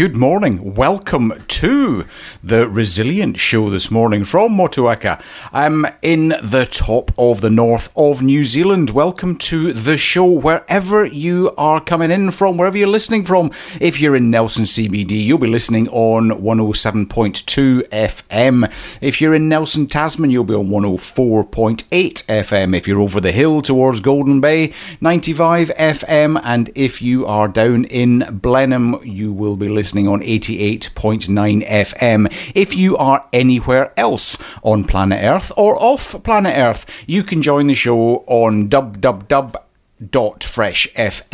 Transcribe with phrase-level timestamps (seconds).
[0.00, 0.74] Good morning.
[0.76, 2.06] Welcome to
[2.42, 5.22] the Resilient Show this morning from Motueka.
[5.52, 8.88] I'm in the top of the north of New Zealand.
[8.88, 13.50] Welcome to the show wherever you are coming in from, wherever you're listening from.
[13.78, 18.72] If you're in Nelson CBD, you'll be listening on 107.2 FM.
[19.02, 22.74] If you're in Nelson Tasman, you'll be on 104.8 FM.
[22.74, 26.40] If you're over the hill towards Golden Bay, 95 FM.
[26.42, 32.52] And if you are down in Blenheim, you will be listening listening on 88.9 FM.
[32.54, 37.66] If you are anywhere else on planet Earth or off planet Earth, you can join
[37.66, 39.69] the show on www
[40.00, 41.32] freshfm.net.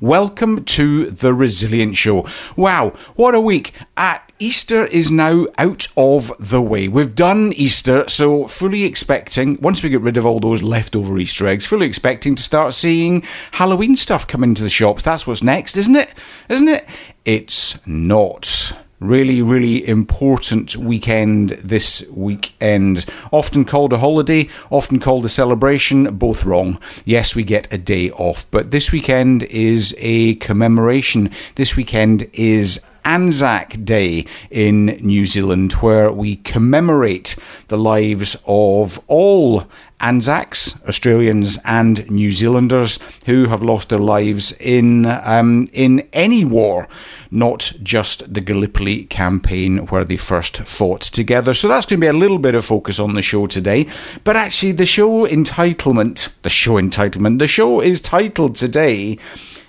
[0.00, 2.26] Welcome to the Resilient Show.
[2.56, 3.74] Wow, what a week!
[3.96, 6.88] At Easter is now out of the way.
[6.88, 11.46] We've done Easter, so fully expecting, once we get rid of all those leftover Easter
[11.46, 15.02] eggs, fully expecting to start seeing Halloween stuff come into the shops.
[15.02, 16.10] That's what's next, isn't it?
[16.48, 16.86] Isn't it?
[17.24, 23.04] It's not really, really important weekend this weekend.
[23.32, 26.78] Often called a holiday, often called a celebration, both wrong.
[27.04, 31.30] Yes, we get a day off, but this weekend is a commemoration.
[31.56, 37.36] This weekend is Anzac Day in New Zealand, where we commemorate
[37.68, 39.64] the lives of all
[40.02, 46.88] Anzacs, Australians and New Zealanders who have lost their lives in um, in any war,
[47.30, 51.54] not just the Gallipoli campaign where they first fought together.
[51.54, 53.86] So that's going to be a little bit of focus on the show today.
[54.24, 59.18] But actually, the show entitlement, the show entitlement, the show is titled today.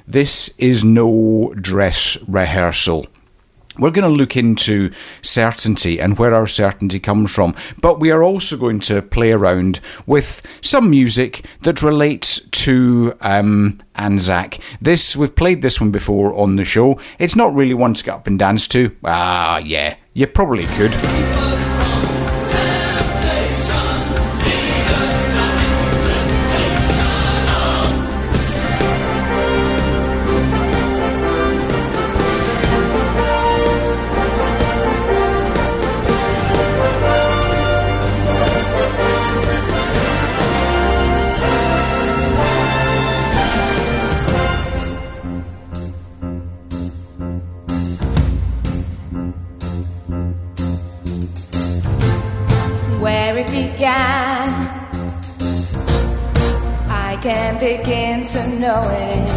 [0.08, 3.08] This is no dress rehearsal.
[3.78, 4.92] We're going to look into
[5.22, 9.80] certainty and where our certainty comes from, but we are also going to play around
[10.06, 14.60] with some music that relates to um, Anzac.
[14.80, 17.00] This we've played this one before on the show.
[17.18, 18.96] It's not really one to get up and dance to.
[19.04, 21.43] Ah, yeah, you probably could.
[57.64, 59.28] Begin to know it,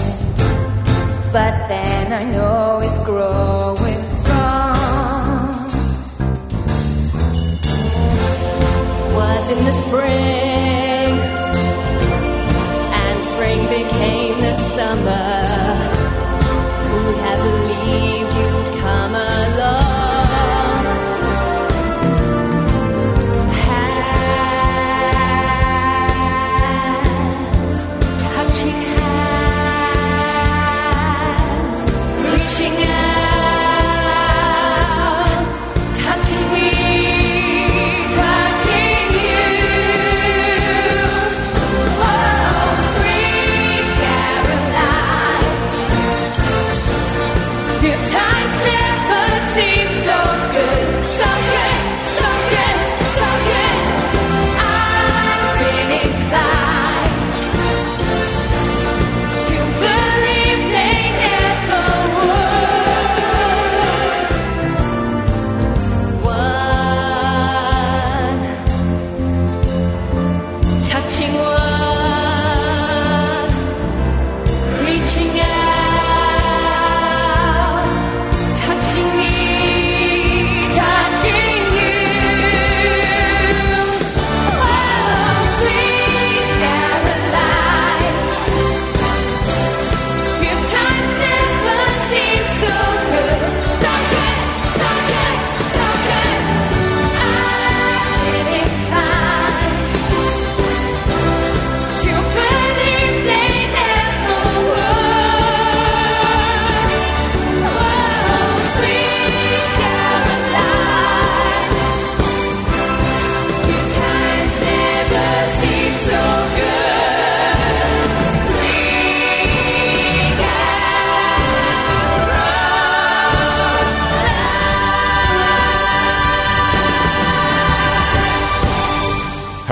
[1.32, 5.68] but then I know it's growing strong.
[9.14, 10.45] Was in the spring,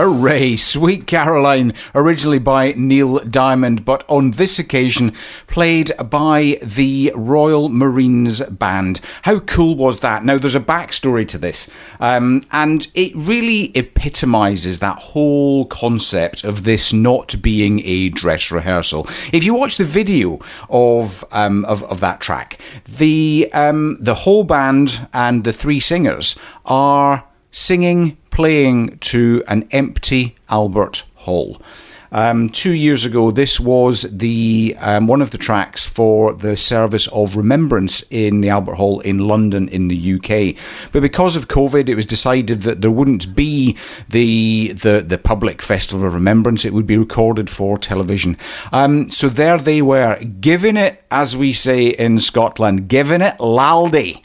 [0.04, 0.56] Hooray!
[0.56, 5.14] Sweet Caroline, originally by Neil Diamond, but on this occasion
[5.46, 9.00] played by the Royal Marines Band.
[9.22, 10.22] How cool was that?
[10.22, 11.70] Now, there's a backstory to this,
[12.00, 19.08] um, and it really epitomises that whole concept of this not being a dress rehearsal.
[19.32, 24.44] If you watch the video of um, of, of that track, the um, the whole
[24.44, 26.36] band and the three singers
[26.66, 31.62] are singing playing to an empty Albert Hall.
[32.10, 37.08] Um, two years ago, this was the um, one of the tracks for the service
[37.08, 40.56] of remembrance in the Albert Hall in London, in the UK.
[40.92, 43.76] But because of COVID, it was decided that there wouldn't be
[44.08, 46.64] the the, the public festival of remembrance.
[46.64, 48.36] It would be recorded for television.
[48.72, 54.22] Um, so there they were, giving it, as we say in Scotland, giving it laldy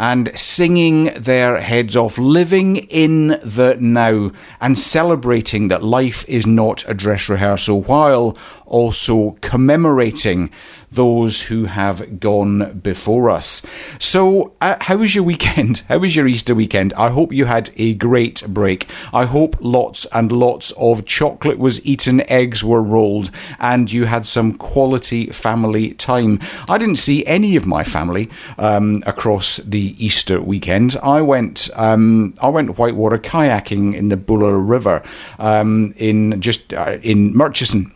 [0.00, 6.82] and singing their heads off, living in the now and celebrating that life is not
[6.88, 10.50] a dress rehearsal while also commemorating
[10.90, 13.64] those who have gone before us.
[13.98, 15.82] So, uh, how was your weekend?
[15.88, 16.92] How was your Easter weekend?
[16.94, 18.88] I hope you had a great break.
[19.12, 24.24] I hope lots and lots of chocolate was eaten, eggs were rolled, and you had
[24.24, 26.38] some quality family time.
[26.68, 30.96] I didn't see any of my family um, across the Easter weekend.
[31.02, 35.02] I went, um, I went whitewater kayaking in the Buller River
[35.38, 37.92] um, in just uh, in Murchison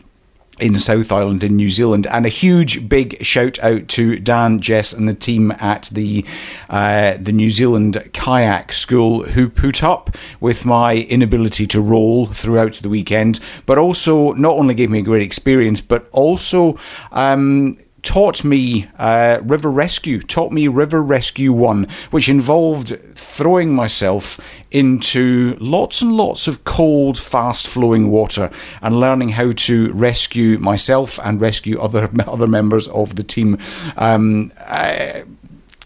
[0.59, 2.07] in South Island in New Zealand.
[2.07, 6.25] And a huge big shout out to Dan, Jess, and the team at the
[6.69, 12.75] uh, the New Zealand Kayak School who put up with my inability to roll throughout
[12.75, 16.77] the weekend, but also not only gave me a great experience, but also
[17.11, 24.39] um, taught me uh, River Rescue, taught me River Rescue 1, which involved throwing myself
[24.71, 28.49] into lots and lots of cold, fast flowing water
[28.81, 33.57] and learning how to rescue myself and rescue other, other members of the team.
[33.97, 35.21] Um, uh,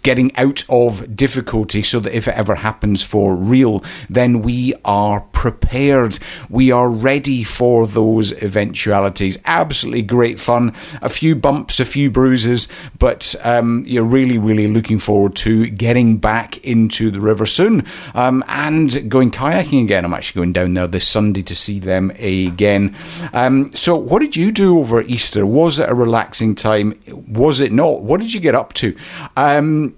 [0.03, 5.21] getting out of difficulty so that if it ever happens for real, then we are
[5.21, 6.17] prepared.
[6.49, 9.37] We are ready for those eventualities.
[9.45, 10.73] Absolutely great fun.
[11.01, 12.67] A few bumps, a few bruises,
[12.97, 18.43] but um, you're really, really looking forward to getting back into the river soon um,
[18.47, 20.05] and going kayaking again.
[20.05, 22.95] I'm actually going down there this Sunday to see them again.
[23.33, 25.45] Um, so, what did you do over Easter?
[25.45, 26.99] Was it a relaxing time?
[27.27, 28.01] Was it not?
[28.01, 28.95] What did you get up to?
[29.35, 29.97] Um,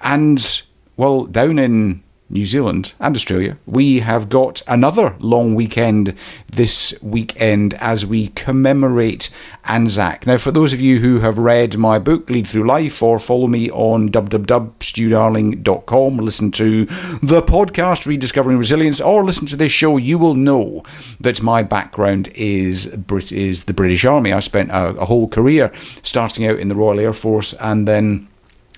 [0.00, 0.62] and,
[0.96, 6.12] well, down in New Zealand and Australia, we have got another long weekend
[6.46, 9.30] this weekend as we commemorate
[9.64, 10.26] Anzac.
[10.26, 13.46] Now, for those of you who have read my book, Lead Through Life, or follow
[13.46, 16.84] me on www.studarling.com, listen to
[17.22, 20.82] the podcast, Rediscovering Resilience, or listen to this show, you will know
[21.18, 24.34] that my background is, Brit- is the British Army.
[24.34, 25.72] I spent a, a whole career
[26.02, 28.28] starting out in the Royal Air Force and then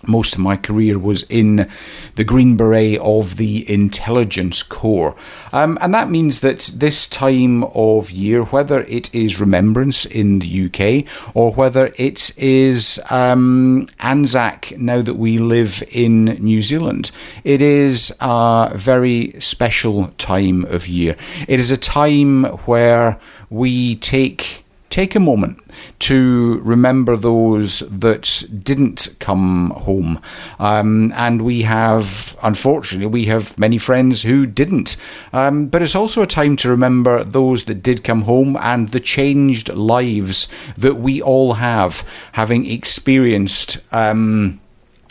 [0.07, 1.69] most of my career was in
[2.15, 5.15] the Green Beret of the Intelligence Corps.
[5.53, 10.67] Um, and that means that this time of year, whether it is Remembrance in the
[10.67, 17.11] UK or whether it is um, Anzac now that we live in New Zealand,
[17.45, 21.17] it is a very special time of year.
[21.47, 23.19] It is a time where
[23.51, 24.60] we take
[24.91, 25.59] take a moment
[26.01, 30.21] to remember those that didn't come home.
[30.59, 34.97] Um, and we have, unfortunately, we have many friends who didn't.
[35.33, 39.01] Um, but it's also a time to remember those that did come home and the
[39.01, 43.79] changed lives that we all have, having experienced.
[43.93, 44.61] Um,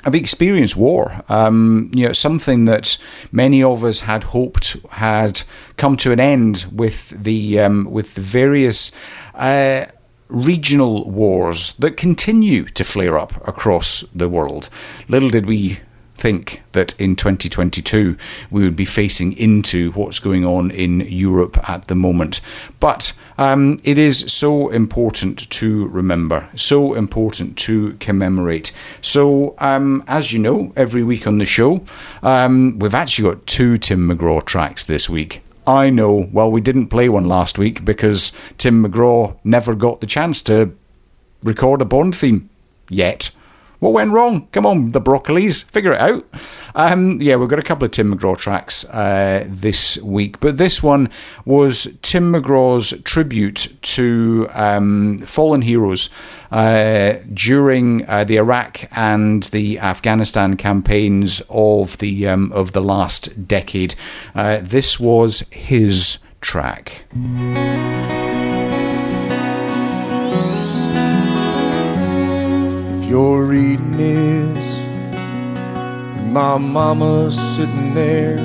[0.03, 1.23] have experienced war.
[1.27, 2.97] Um, you know, something that
[3.31, 5.43] many of us had hoped had
[5.75, 8.91] come to an end with the um, with the various
[9.35, 9.85] uh,
[10.27, 14.69] regional wars that continue to flare up across the world.
[15.07, 15.79] Little did we
[16.19, 18.17] think that in 2022
[18.51, 22.41] we would be facing into what's going on in Europe at the moment.
[22.79, 28.71] But um, it is so important to remember, so important to commemorate.
[29.01, 31.83] So, um, as you know, every week on the show,
[32.21, 35.41] um, we've actually got two Tim McGraw tracks this week.
[35.67, 40.07] I know, well, we didn't play one last week because Tim McGraw never got the
[40.07, 40.75] chance to
[41.43, 42.49] record a Bond theme
[42.89, 43.31] yet.
[43.79, 44.47] What went wrong?
[44.51, 46.25] Come on, the Broccolis, figure it out.
[46.75, 50.83] Um, yeah, we've got a couple of Tim McGraw tracks uh, this week, but this
[50.83, 51.09] one
[51.45, 56.09] was Tim McGraw's tribute to um, fallen heroes
[56.51, 63.47] uh, during uh, the Iraq and the Afghanistan campaigns of the um, of the last
[63.47, 63.95] decade.
[64.35, 67.05] Uh, this was his track.
[73.09, 74.77] You're reading this,
[76.27, 78.37] my mama's sitting there.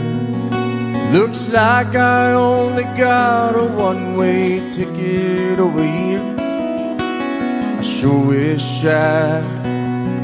[1.13, 6.35] Looks like I only got a one way ticket over here.
[7.79, 9.43] I sure wish I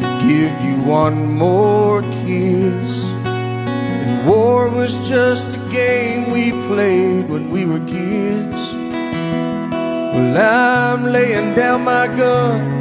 [0.01, 3.05] could give you one more kiss.
[3.27, 8.57] And war was just a game we played when we were kids.
[10.15, 12.80] Well, I'm laying down my gun.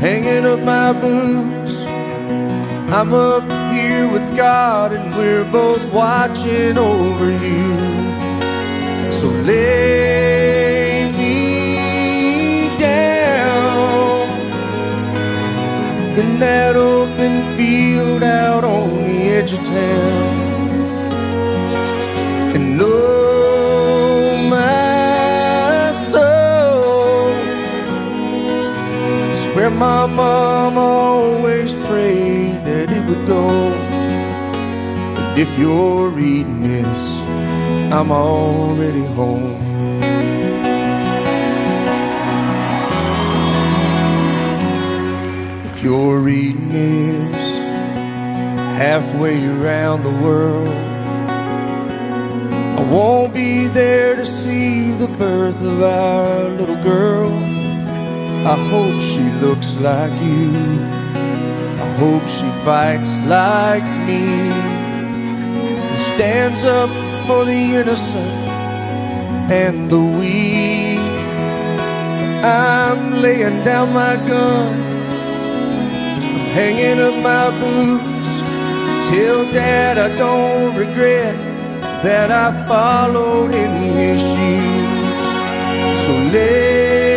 [0.00, 1.82] Hanging up my boots.
[2.96, 7.76] I'm up here with God, and we're both watching over you.
[9.10, 14.28] So lay me down
[16.16, 20.46] in that open field out on the edge of town.
[22.54, 23.37] And oh,
[29.78, 33.46] my mom always prayed that it would go.
[35.14, 37.18] But if you're reading this,
[37.92, 39.56] I'm already home.
[45.64, 47.58] If you're reading this
[48.82, 50.68] halfway around the world,
[52.78, 57.47] I won't be there to see the birth of our little girl.
[58.46, 60.50] I hope she looks like you.
[61.82, 64.24] I hope she fights like me
[65.90, 66.90] and stands up
[67.26, 68.48] for the innocent
[69.50, 70.98] and the weak.
[72.44, 74.74] I'm laying down my gun,
[76.22, 78.28] I'm hanging up my boots.
[79.10, 81.36] Tell Dad I don't regret
[82.02, 85.28] that I followed in his shoes.
[86.04, 87.07] So lay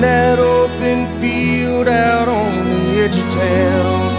[0.00, 4.10] that open field out on the edge of town.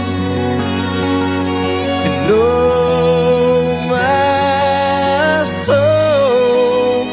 [2.06, 7.06] And oh, my soul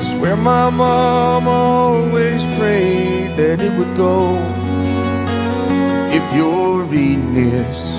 [0.00, 4.36] is where my mom always prayed that it would go.
[6.10, 7.92] If you're reading this,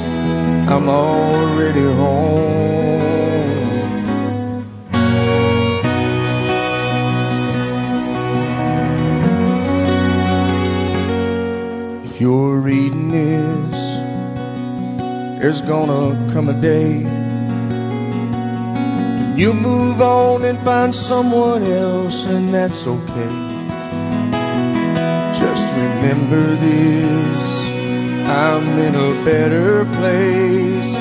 [0.67, 2.88] I'm already home.
[12.19, 13.77] If you're reading this,
[15.39, 17.05] there's gonna come a day
[19.15, 23.35] when you move on and find someone else, and that's okay.
[25.39, 27.45] Just remember this
[28.27, 30.91] I'm in a better place.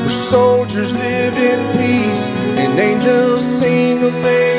[0.00, 2.24] Where soldiers live in peace
[2.58, 4.55] and angels sing amazing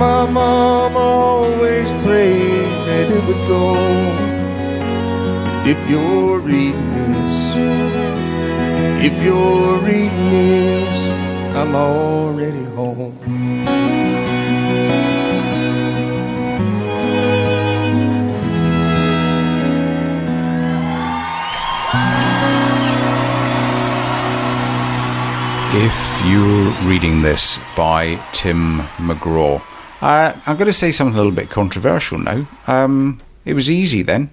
[0.00, 3.74] my mom always prayed that it would go.
[5.72, 7.34] If you're reading this,
[9.04, 11.00] if you're reading this,
[11.54, 13.18] I'm already home.
[25.72, 29.60] If you're reading this by Tim McGraw,
[30.00, 32.48] uh, I'm going to say something a little bit controversial now.
[32.66, 34.30] Um, it was easy then.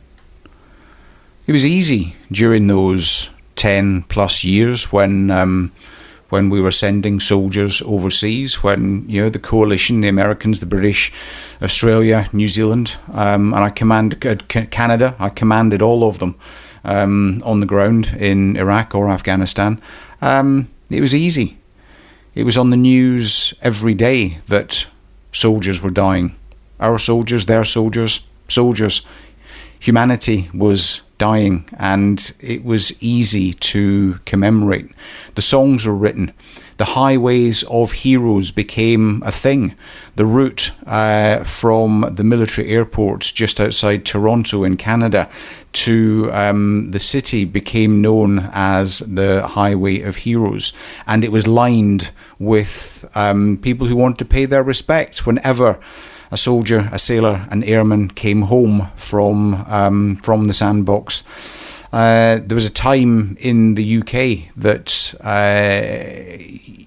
[1.45, 5.71] It was easy during those ten plus years when um,
[6.29, 8.63] when we were sending soldiers overseas.
[8.63, 11.11] When you know the coalition, the Americans, the British,
[11.61, 15.15] Australia, New Zealand, um, and I command uh, Canada.
[15.19, 16.35] I commanded all of them
[16.83, 19.81] um, on the ground in Iraq or Afghanistan.
[20.21, 21.57] Um, it was easy.
[22.35, 24.87] It was on the news every day that
[25.37, 26.35] soldiers were dying.
[26.79, 29.05] Our soldiers, their soldiers, soldiers.
[29.79, 34.89] Humanity was dying, and it was easy to commemorate.
[35.35, 36.33] The songs were written,
[36.77, 39.75] The highways of heroes became a thing.
[40.15, 45.27] The route uh, from the military airport just outside Toronto in Canada
[45.73, 50.73] to um, the city became known as the Highway of Heroes,
[51.05, 55.79] and it was lined with um, people who wanted to pay their respects whenever
[56.31, 61.23] a soldier, a sailor, an airman came home from um, from the sandbox.
[61.91, 66.37] Uh, there was a time in the UK that uh,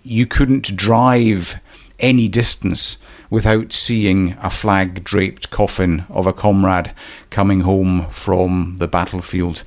[0.02, 1.60] you couldn't drive
[1.98, 2.98] any distance
[3.30, 6.92] without seeing a flag draped coffin of a comrade
[7.30, 9.62] coming home from the battlefield.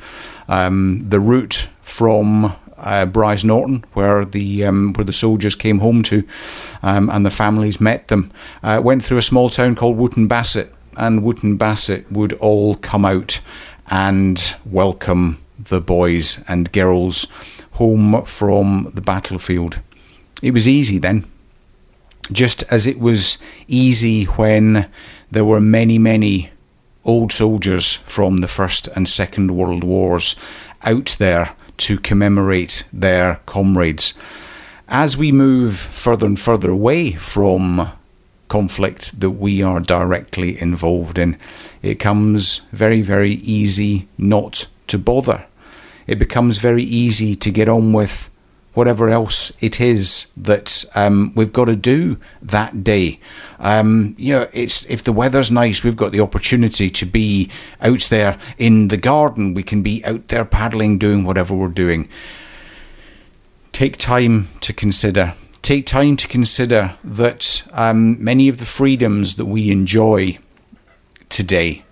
[0.48, 6.04] Um, the route from uh, Brize Norton, where the um, where the soldiers came home
[6.04, 6.28] to,
[6.82, 10.74] um, and the families met them, uh, went through a small town called Wootton Bassett,
[10.98, 13.40] and Wootton Bassett would all come out
[13.94, 17.28] and welcome the boys and girls
[17.74, 19.82] home from the battlefield.
[20.42, 21.30] It was easy then,
[22.32, 24.90] just as it was easy when
[25.30, 26.50] there were many, many
[27.06, 30.36] old soldiers from the First and Second World Wars
[30.82, 34.16] out there to commemorate their comrades.
[34.88, 37.92] As we move further and further away from
[38.54, 41.36] conflict that we are directly involved in,
[41.82, 45.48] it comes very, very easy not to bother.
[46.06, 48.30] It becomes very easy to get on with
[48.76, 53.20] whatever else it is that um, we've got to do that day.
[53.58, 57.50] Um, you know, it's if the weather's nice, we've got the opportunity to be
[57.82, 59.56] out there in the garden.
[59.56, 62.08] We can be out there paddling, doing whatever we're doing.
[63.72, 65.34] Take time to consider.
[65.64, 70.38] Take time to consider that um, many of the freedoms that we enjoy
[71.30, 71.86] today,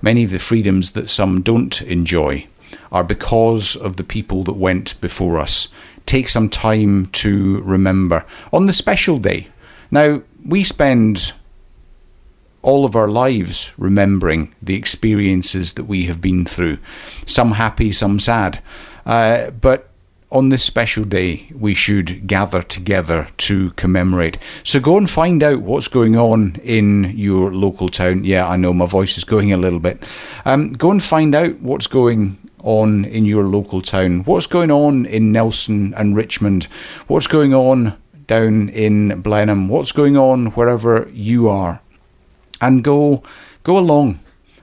[0.00, 2.46] many of the freedoms that some don't enjoy,
[2.92, 5.68] are because of the people that went before us
[6.06, 9.48] take some time to remember on the special day.
[9.90, 11.32] Now, we spend
[12.62, 16.78] all of our lives remembering the experiences that we have been through,
[17.24, 18.62] some happy, some sad.
[19.04, 19.85] Uh, but
[20.30, 24.38] on this special day, we should gather together to commemorate.
[24.64, 28.24] So go and find out what's going on in your local town.
[28.24, 30.02] Yeah, I know my voice is going a little bit.
[30.44, 34.24] Um, go and find out what's going on in your local town?
[34.24, 36.64] What's going on in Nelson and Richmond?
[37.06, 39.68] What's going on down in Blenheim?
[39.68, 41.80] What's going on wherever you are?
[42.60, 43.22] And go
[43.62, 44.18] go along.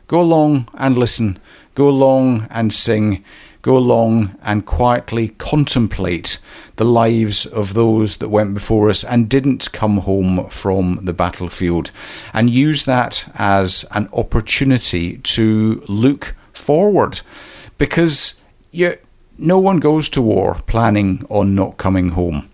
[0.08, 1.39] Go along and listen.
[1.76, 3.23] Go along and sing.
[3.63, 6.38] Go along and quietly contemplate
[6.76, 11.89] the lives of those that went before us and didn't come home from the battlefield.
[12.34, 17.21] And use that as an opportunity to look forward
[17.78, 18.97] because you,
[19.38, 22.49] no one goes to war planning on not coming home.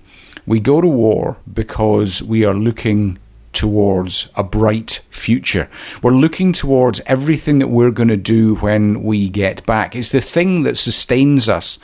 [0.46, 3.18] We go to war because we are looking
[3.54, 5.70] towards a bright future.
[6.02, 9.96] We're looking towards everything that we're going to do when we get back.
[9.96, 11.82] It's the thing that sustains us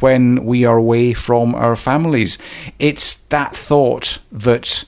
[0.00, 2.38] when we are away from our families.
[2.78, 4.84] It's that thought that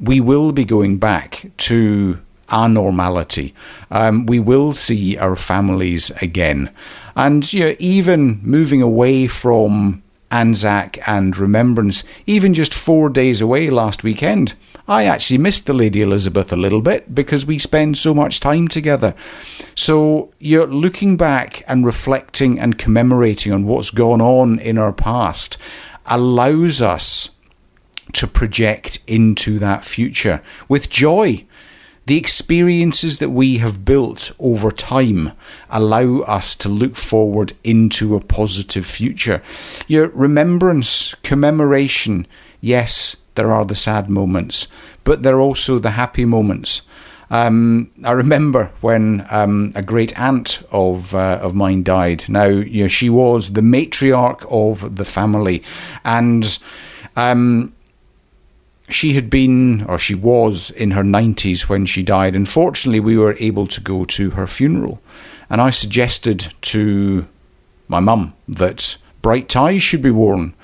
[0.00, 3.54] we will be going back to our normality.
[3.90, 6.70] Um, we will see our families again.
[7.16, 13.70] And you know, even moving away from Anzac and Remembrance, even just four days away
[13.70, 14.54] last weekend,
[14.86, 18.68] I actually missed the Lady Elizabeth a little bit because we spend so much time
[18.68, 19.14] together.
[19.74, 25.56] So you're looking back and reflecting and commemorating on what's gone on in our past
[26.06, 27.30] allows us
[28.12, 31.46] to project into that future with joy
[32.06, 35.32] the experiences that we have built over time
[35.70, 39.42] allow us to look forward into a positive future.
[39.86, 42.26] Your remembrance, commemoration,
[42.60, 44.68] yes, there are the sad moments,
[45.02, 46.82] but there are also the happy moments.
[47.30, 52.26] Um, I remember when um, a great aunt of uh, of mine died.
[52.28, 55.62] Now, you know, she was the matriarch of the family,
[56.04, 56.58] and
[57.16, 57.72] um,
[58.94, 62.36] she had been, or she was, in her 90s when she died.
[62.36, 65.02] Unfortunately, we were able to go to her funeral.
[65.50, 67.26] And I suggested to
[67.88, 70.54] my mum that bright ties should be worn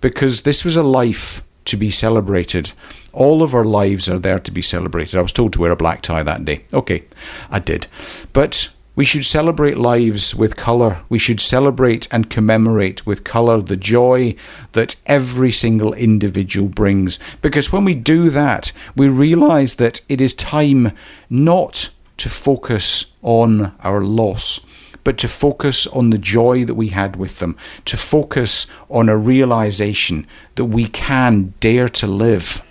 [0.00, 2.72] because this was a life to be celebrated.
[3.12, 5.16] All of our lives are there to be celebrated.
[5.16, 6.64] I was told to wear a black tie that day.
[6.72, 7.04] Okay,
[7.50, 7.86] I did.
[8.32, 11.02] But we should celebrate lives with colour.
[11.10, 14.34] We should celebrate and commemorate with colour the joy
[14.72, 17.18] that every single individual brings.
[17.42, 20.92] Because when we do that, we realise that it is time
[21.28, 24.60] not to focus on our loss,
[25.04, 27.54] but to focus on the joy that we had with them,
[27.84, 32.64] to focus on a realization that we can dare to live.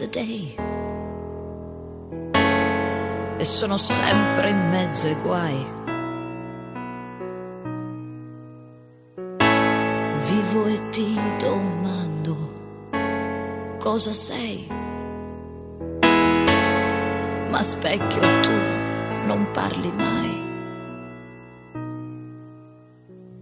[0.00, 0.54] Yesterday
[3.36, 5.66] e sono sempre in mezzo ai guai.
[10.18, 12.36] Vivo e ti domando
[13.78, 14.66] cosa sei,
[17.48, 18.58] ma specchio tu
[19.26, 20.48] non parli mai.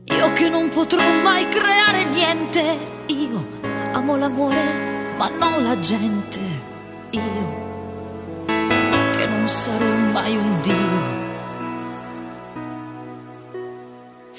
[0.04, 3.46] Io che non potrò mai creare niente, io
[3.92, 4.87] amo l'amore
[5.18, 6.38] ma non la gente,
[7.10, 7.66] io
[9.16, 11.16] che non sarò mai un Dio.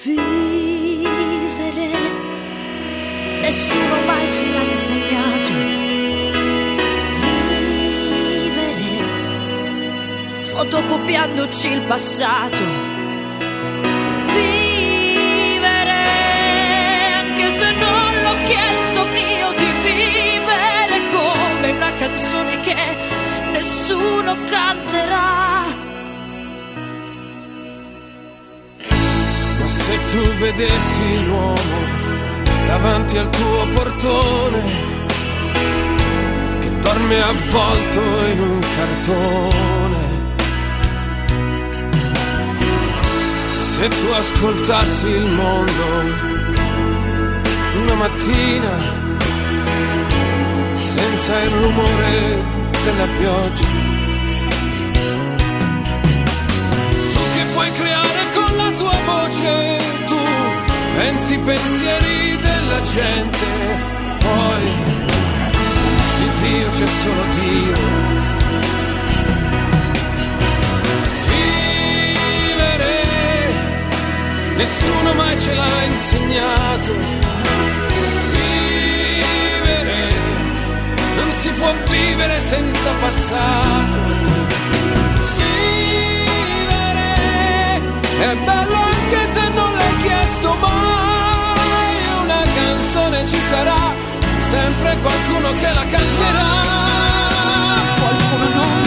[0.03, 1.89] Vivere,
[3.41, 5.51] nessuno mai ce l'ha insegnato.
[8.39, 8.93] Vivere,
[10.43, 12.88] fotocopiandoci il passato.
[21.99, 22.75] Canzone che
[23.51, 25.65] nessuno canterà.
[29.59, 31.77] Ma se tu vedessi l'uomo
[32.65, 34.61] davanti al tuo portone,
[36.59, 37.99] che dorme avvolto
[38.31, 39.97] in un cartone,
[43.51, 46.37] se tu ascoltassi il mondo
[47.81, 48.98] una mattina,
[50.89, 52.41] senza il rumore
[52.83, 53.67] della pioggia,
[57.13, 60.17] tu che puoi creare con la tua voce, tu
[60.95, 63.45] pensi i pensieri della gente,
[64.17, 64.65] poi
[66.17, 67.77] di Dio c'è solo Dio.
[72.49, 72.95] Vivere,
[74.55, 76.93] nessuno mai ce l'ha insegnato.
[81.19, 83.97] Non si può vivere senza passato.
[85.37, 87.11] Vivere
[88.19, 91.97] è bello anche se non l'hai chiesto mai.
[92.23, 93.81] Una canzone ci sarà,
[94.35, 96.51] sempre qualcuno che la canterà.
[97.99, 98.78] Qualcuno non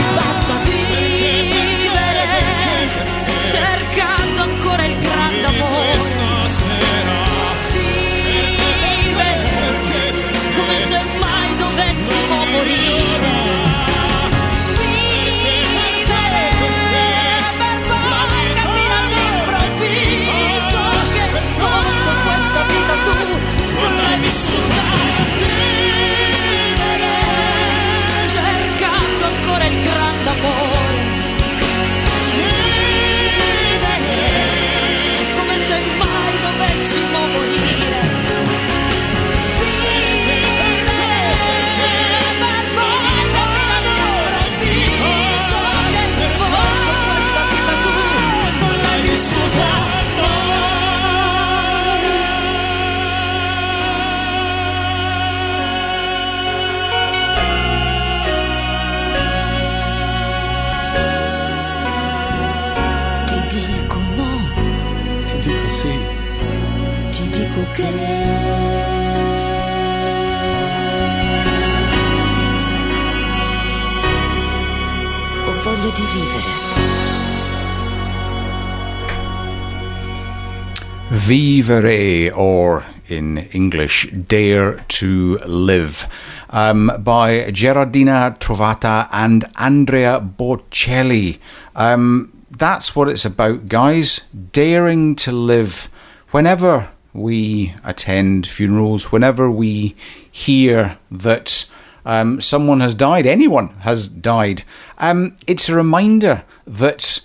[81.80, 86.06] Vivere, or in English, Dare to Live,
[86.50, 91.38] um, by Gerardina Trovato and Andrea Bocelli.
[91.74, 94.20] Um, that's what it's about, guys.
[94.52, 95.88] Daring to live.
[96.30, 99.96] Whenever we attend funerals, whenever we
[100.30, 101.70] hear that
[102.04, 104.62] um, someone has died, anyone has died,
[104.98, 107.20] um, it's a reminder that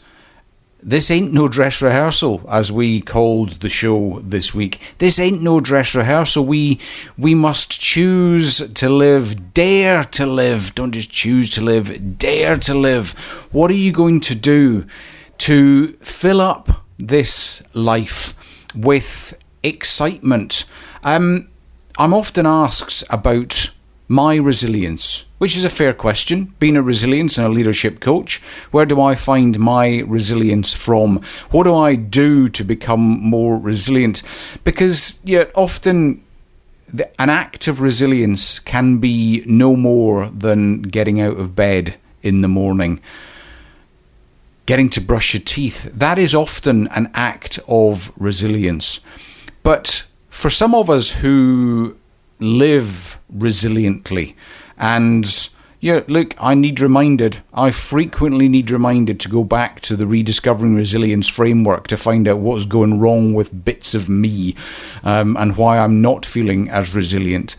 [0.82, 4.80] this ain't no dress rehearsal, as we called the show this week.
[5.00, 6.46] This ain't no dress rehearsal.
[6.46, 6.80] We
[7.18, 10.76] we must choose to live, dare to live.
[10.76, 13.12] Don't just choose to live, dare to live.
[13.52, 14.86] What are you going to do
[15.40, 18.34] to fill up this life
[18.76, 20.66] with excitement?
[21.04, 21.50] Um,
[21.98, 23.72] I'm often asked about
[24.08, 25.26] my resilience?
[25.38, 26.54] Which is a fair question.
[26.60, 28.42] Being a resilience and a leadership coach,
[28.72, 31.22] where do I find my resilience from?
[31.52, 34.24] What do I do to become more resilient?
[34.64, 36.24] Because yeah, often
[36.92, 42.42] the, an act of resilience can be no more than getting out of bed in
[42.42, 43.00] the morning,
[44.66, 45.92] getting to brush your teeth.
[45.94, 49.02] That is often an act of resilience.
[49.64, 51.98] But for some of us who
[52.40, 54.36] live resiliently
[54.78, 57.42] and yeah, look, I need reminded.
[57.54, 62.40] I frequently need reminded to go back to the rediscovering resilience framework to find out
[62.40, 64.56] what's going wrong with bits of me
[65.04, 67.56] um, and why I'm not feeling as resilient.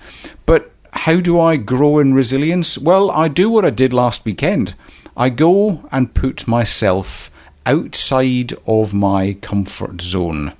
[0.46, 2.76] But how do I grow in resilience?
[2.76, 4.74] Well, I do what I did last weekend.
[5.16, 7.30] I go and put myself
[7.66, 10.54] outside of my comfort zone.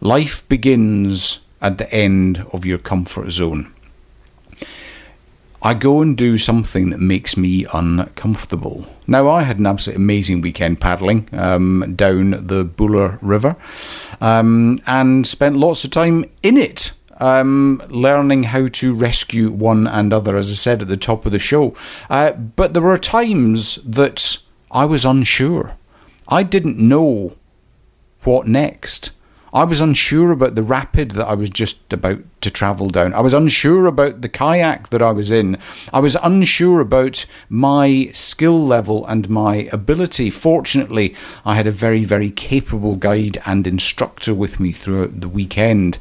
[0.00, 3.72] Life begins at the end of your comfort zone.
[5.64, 8.88] I go and do something that makes me uncomfortable.
[9.06, 13.54] Now, I had an absolutely amazing weekend paddling um, down the Buller River
[14.20, 16.92] um, and spent lots of time in it.
[17.18, 21.30] Um, learning how to rescue one and other, as I said at the top of
[21.30, 21.76] the show.
[22.10, 24.38] Uh, but there were times that
[24.72, 25.76] I was unsure.
[26.26, 27.36] I didn't know
[28.24, 29.10] what next.
[29.54, 33.12] I was unsure about the rapid that I was just about to travel down.
[33.12, 35.58] I was unsure about the kayak that I was in.
[35.92, 40.30] I was unsure about my skill level and my ability.
[40.30, 45.98] Fortunately, I had a very, very capable guide and instructor with me throughout the weekend.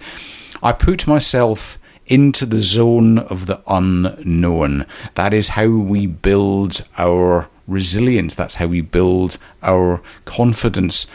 [0.64, 4.86] I put myself into the zone of the unknown.
[5.16, 8.34] That is how we build our resilience.
[8.34, 11.08] That's how we build our confidence.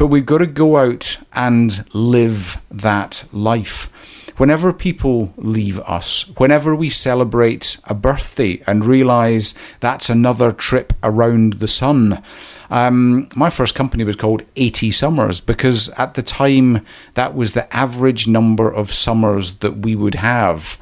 [0.00, 3.92] But we've got to go out and live that life.
[4.38, 11.54] Whenever people leave us, whenever we celebrate a birthday and realize that's another trip around
[11.54, 12.22] the sun,
[12.70, 16.82] um, my first company was called 80 Summers because at the time
[17.12, 20.78] that was the average number of summers that we would have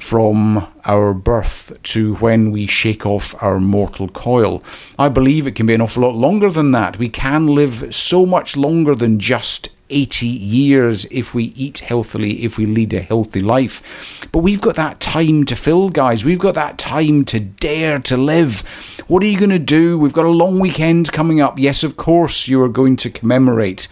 [0.00, 4.62] from our birth to when we shake off our mortal coil.
[4.98, 6.98] I believe it can be an awful lot longer than that.
[6.98, 12.56] We can live so much longer than just 80 years if we eat healthily, if
[12.56, 14.28] we lead a healthy life.
[14.32, 16.24] But we've got that time to fill, guys.
[16.24, 18.62] We've got that time to dare to live.
[19.06, 19.98] What are you going to do?
[19.98, 21.58] We've got a long weekend coming up.
[21.58, 23.88] Yes, of course, you are going to commemorate.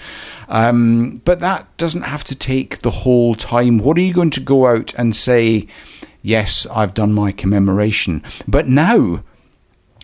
[0.48, 3.78] Um, but that doesn't have to take the whole time.
[3.78, 5.66] What are you going to go out and say?
[6.22, 8.22] Yes, I've done my commemoration.
[8.46, 9.22] But now,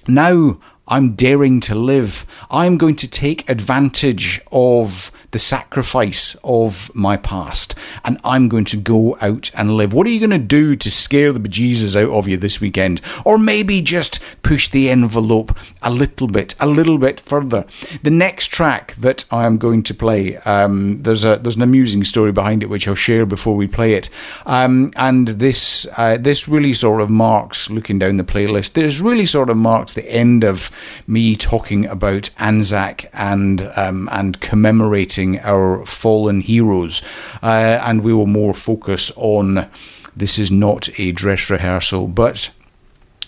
[0.07, 2.27] now I'm daring to live.
[2.51, 8.77] I'm going to take advantage of the sacrifice of my past and I'm going to
[8.77, 9.93] go out and live.
[9.93, 13.03] What are you going to do to scare the bejesus out of you this weekend?
[13.25, 17.67] Or maybe just push the envelope a little bit, a little bit further.
[18.05, 22.05] The next track that I am going to play, um, there's a there's an amusing
[22.05, 24.09] story behind it which I'll share before we play it.
[24.47, 28.75] Um, and this uh, this really sort of marks looking down the playlist.
[28.75, 30.71] This really sort of marks the end of
[31.09, 37.03] me talking about Anzac and um, and commemorating our fallen heroes,
[37.43, 39.69] uh, and we will more focus on.
[40.17, 42.51] This is not a dress rehearsal, but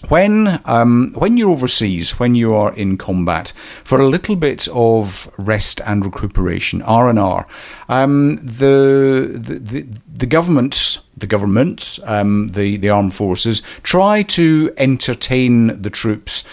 [0.08, 5.32] when um, when you're overseas, when you are in combat, for a little bit of
[5.38, 7.46] rest and recuperation, R and R,
[7.88, 15.82] um, the, the the governments, the governments, um, the the armed forces try to entertain
[15.82, 16.44] the troops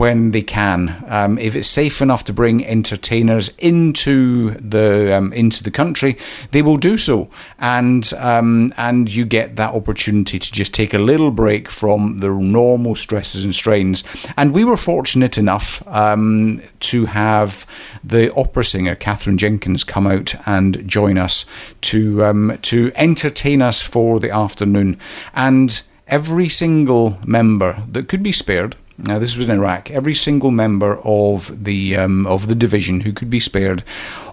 [0.00, 1.04] when they can.
[1.08, 6.16] Um, if it's safe enough to bring entertainers into the um, into the country,
[6.52, 10.98] they will do so, and um, and you get that opportunity to just take a
[10.98, 14.02] little break from the normal stresses and strains.
[14.38, 17.66] And we were fortunate enough um, to have
[18.02, 21.44] the opera singer Katherine Jenkins come out and join us
[21.82, 24.98] to um, to entertain us for the afternoon,
[25.34, 29.90] and every single member that could be spared now, this was in Iraq.
[29.90, 33.82] Every single member of the um, of the division who could be spared,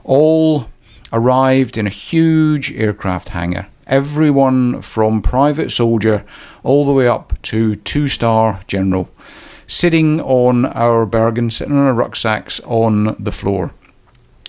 [0.04, 0.70] all
[1.12, 3.68] arrived in a huge aircraft hangar.
[3.86, 6.26] Everyone from private soldier
[6.64, 9.10] all the way up to two star general,
[9.66, 13.74] sitting on our Bergen, sitting on our rucksacks on the floor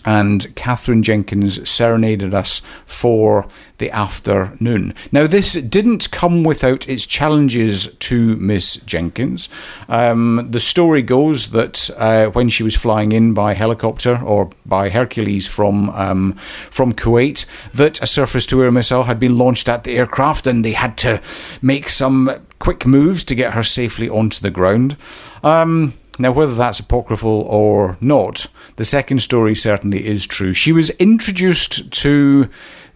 [0.08, 4.94] and Katherine Jenkins serenaded us for the afternoon.
[5.12, 9.50] Now, this didn't come without its challenges to Miss Jenkins.
[9.86, 14.88] Um, the story goes that uh, when she was flying in by helicopter or by
[14.88, 16.32] Hercules from um,
[16.70, 17.44] from Kuwait,
[17.74, 21.20] that a surface-to-air missile had been launched at the aircraft, and they had to
[21.60, 24.96] make some quick moves to get her safely onto the ground.
[25.44, 30.52] Um, now, whether that's apocryphal or not, the second story certainly is true.
[30.52, 32.48] She was introduced to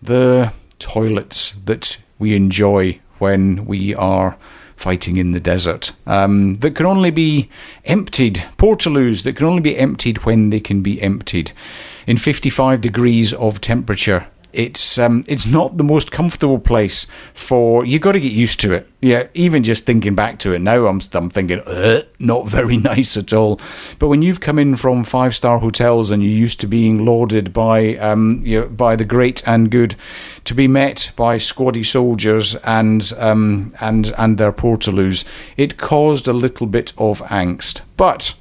[0.02, 4.36] the toilets that we enjoy when we are
[4.74, 7.48] fighting in the desert um, that can only be
[7.84, 11.52] emptied, portaloos that can only be emptied when they can be emptied
[12.06, 17.84] in 55 degrees of temperature it's um, it's not the most comfortable place for.
[17.84, 18.88] You got to get used to it.
[19.00, 23.16] Yeah, even just thinking back to it now, I'm I'm thinking, uh, not very nice
[23.16, 23.60] at all.
[23.98, 27.52] But when you've come in from five star hotels and you're used to being lauded
[27.52, 29.96] by um, you know, by the great and good,
[30.44, 35.24] to be met by squaddy soldiers and um, and and their portaloos,
[35.56, 38.34] it caused a little bit of angst, but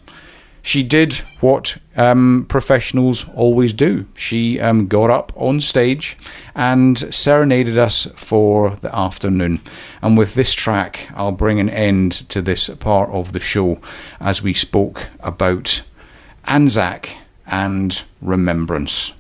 [0.62, 4.06] she did what um, professionals always do.
[4.16, 6.18] She um, got up on stage
[6.56, 9.62] and serenaded us for the afternoon.
[10.02, 13.80] And with this track, I'll bring an end to this part of the show
[14.20, 15.84] as we spoke about
[16.46, 17.10] Anzac
[17.46, 19.14] and remembrance.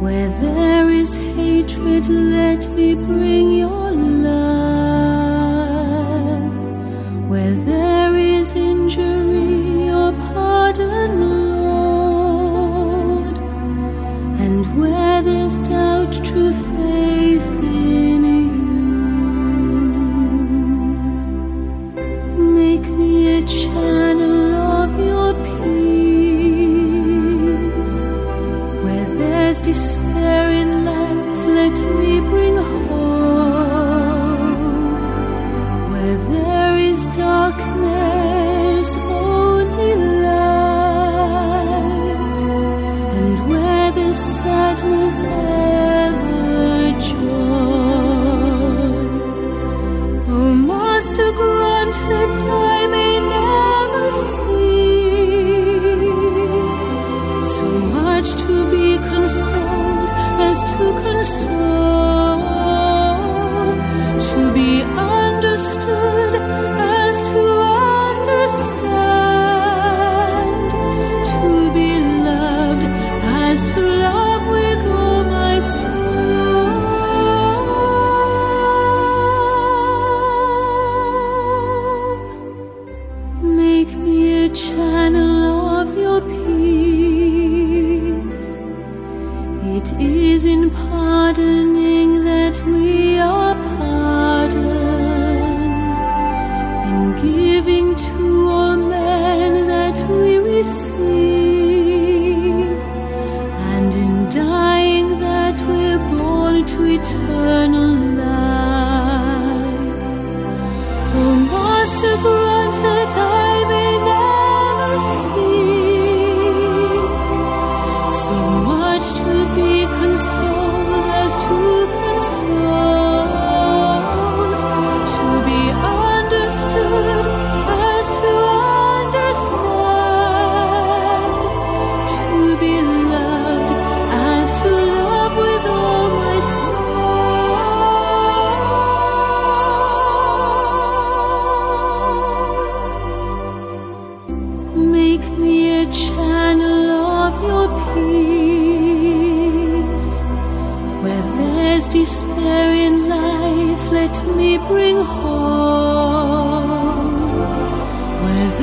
[0.00, 3.85] Where there is hatred, let me bring your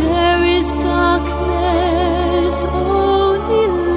[0.09, 3.92] there is darkness, only light.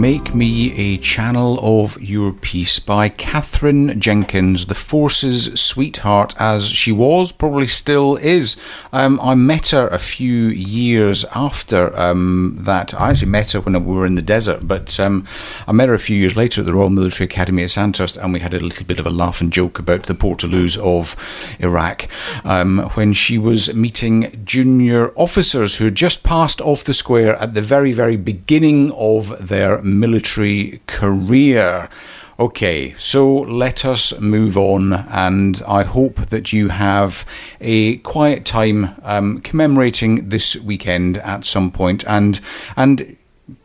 [0.00, 6.90] Make Me a Channel of Your Peace by Katherine Jenkins, the Force's sweetheart, as she
[6.90, 8.56] was, probably still is.
[8.94, 12.94] Um, I met her a few years after um, that.
[12.94, 15.26] I actually met her when we were in the desert, but um,
[15.68, 18.32] I met her a few years later at the Royal Military Academy at Sandhurst, and
[18.32, 21.14] we had a little bit of a laugh and joke about the Portaloos of
[21.60, 22.08] Iraq
[22.42, 27.52] um, when she was meeting junior officers who had just passed off the square at
[27.52, 31.88] the very, very beginning of their military career.
[32.38, 37.26] Okay, so let us move on, and I hope that you have
[37.60, 42.40] a quiet time um, commemorating this weekend at some point, and
[42.76, 43.18] and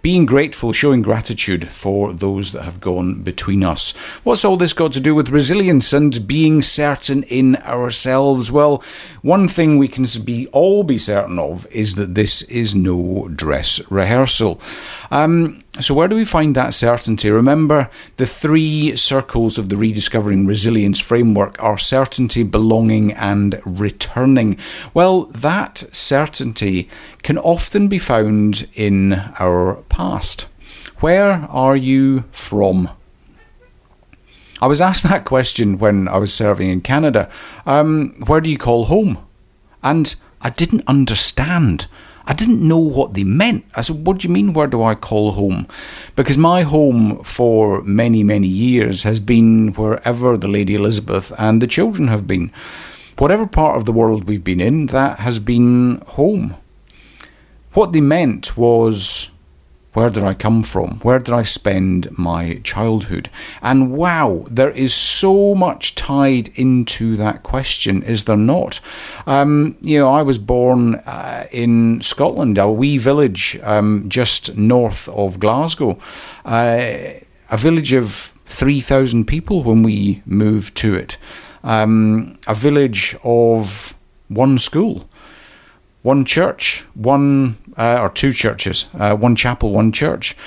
[0.06, 3.90] being grateful, showing gratitude for those that have gone between us.
[4.24, 8.52] What's all this got to do with resilience and being certain in ourselves?
[8.52, 8.84] Well,
[9.24, 13.82] one thing we can be all be certain of is that this is no dress
[13.90, 14.62] rehearsal.
[15.10, 17.30] Um, so, where do we find that certainty?
[17.30, 24.58] Remember, the three circles of the Rediscovering Resilience framework are certainty, belonging, and returning.
[24.94, 26.90] Well, that certainty
[27.24, 30.48] can often be found in our past.
[31.00, 32.90] Where are you from?
[34.62, 37.30] I was asked that question when I was serving in Canada.
[37.66, 39.18] Um, where do you call home?
[39.82, 41.88] And I didn't understand.
[42.28, 43.66] I didn't know what they meant.
[43.76, 45.68] I said, What do you mean, where do I call home?
[46.16, 51.68] Because my home for many, many years has been wherever the Lady Elizabeth and the
[51.68, 52.52] children have been.
[53.18, 56.56] Whatever part of the world we've been in, that has been home.
[57.74, 59.30] What they meant was
[59.96, 61.00] where did I come from?
[61.00, 63.30] Where did I spend my childhood?
[63.62, 68.82] And wow, there is so much tied into that question, is there not?
[69.26, 75.08] Um, you know, I was born uh, in Scotland, a wee village um, just north
[75.08, 75.98] of Glasgow,
[76.44, 76.82] uh,
[77.50, 81.18] a village of 3,000 people when we moved to it,
[81.64, 83.94] um, a village of
[84.28, 85.10] one school
[86.06, 90.38] one church, one uh, or two churches, uh, one chapel, one church,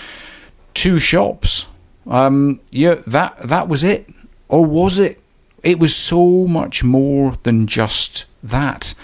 [0.73, 1.67] two shops.
[2.07, 4.09] Um, yeah, that that was it,
[4.47, 5.21] or was it?
[5.65, 8.95] It was so much more than just that.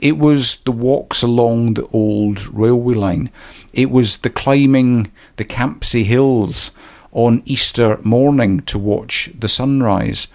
[0.00, 3.30] It was the walks along the old railway line.
[3.74, 6.70] It was the climbing the Campsie Hills
[7.12, 10.28] on Easter morning to watch the sunrise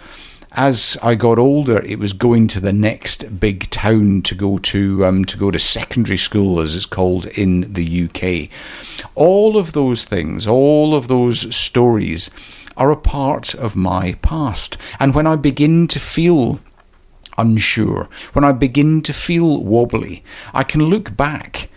[0.53, 5.05] as I got older, it was going to the next big town to go to
[5.05, 8.49] um, to go to secondary school, as it's called in the UK.
[9.15, 12.29] All of those things, all of those stories,
[12.77, 14.77] are a part of my past.
[14.99, 16.59] And when I begin to feel
[17.37, 20.23] unsure, when I begin to feel wobbly,
[20.53, 21.69] I can look back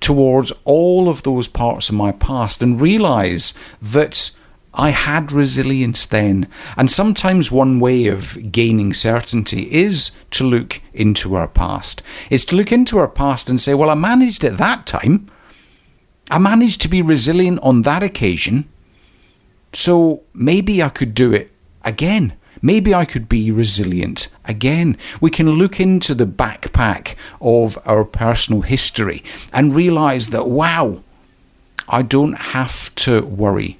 [0.00, 4.30] towards all of those parts of my past and realize that
[4.74, 6.48] I had resilience then.
[6.76, 12.02] And sometimes one way of gaining certainty is to look into our past.
[12.28, 15.30] Is to look into our past and say, well, I managed at that time.
[16.30, 18.68] I managed to be resilient on that occasion.
[19.72, 21.52] So maybe I could do it
[21.84, 22.34] again.
[22.62, 24.96] Maybe I could be resilient again.
[25.20, 29.22] We can look into the backpack of our personal history
[29.52, 31.02] and realize that, wow,
[31.88, 33.78] I don't have to worry.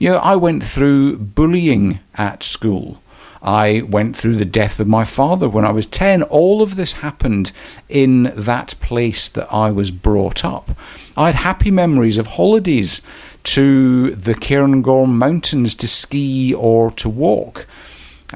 [0.00, 3.02] You know, I went through bullying at school.
[3.42, 6.22] I went through the death of my father when I was 10.
[6.22, 7.52] All of this happened
[7.86, 10.70] in that place that I was brought up.
[11.18, 13.02] I had happy memories of holidays
[13.42, 17.66] to the Cairngorm Mountains to ski or to walk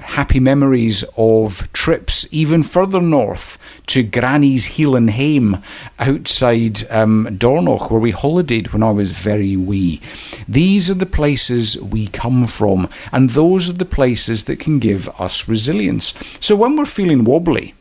[0.02, 5.62] happy memories of trips even further north to Grannie's Heilan Hame
[5.98, 10.00] outside um, Dornoch, where we holidayed when I was very wee.
[10.48, 15.08] These are the places we come from, and those are the places that can give
[15.20, 16.14] us resilience.
[16.40, 17.74] So when we're feeling wobbly,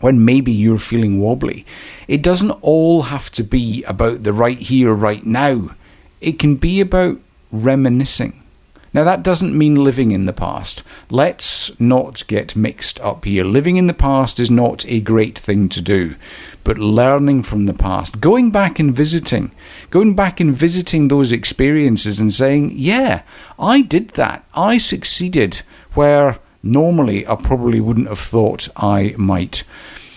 [0.00, 1.66] when maybe you're feeling wobbly,
[2.08, 5.74] it doesn't all have to be about the right here, right now.
[6.20, 7.18] It can be about
[7.52, 8.39] reminiscing
[8.92, 10.82] now, that doesn't mean living in the past.
[11.10, 13.44] Let's not get mixed up here.
[13.44, 16.16] Living in the past is not a great thing to do,
[16.64, 19.52] but learning from the past, going back and visiting,
[19.90, 23.22] going back and visiting those experiences and saying, yeah,
[23.60, 24.44] I did that.
[24.54, 25.62] I succeeded
[25.94, 29.62] where normally I probably wouldn't have thought I might.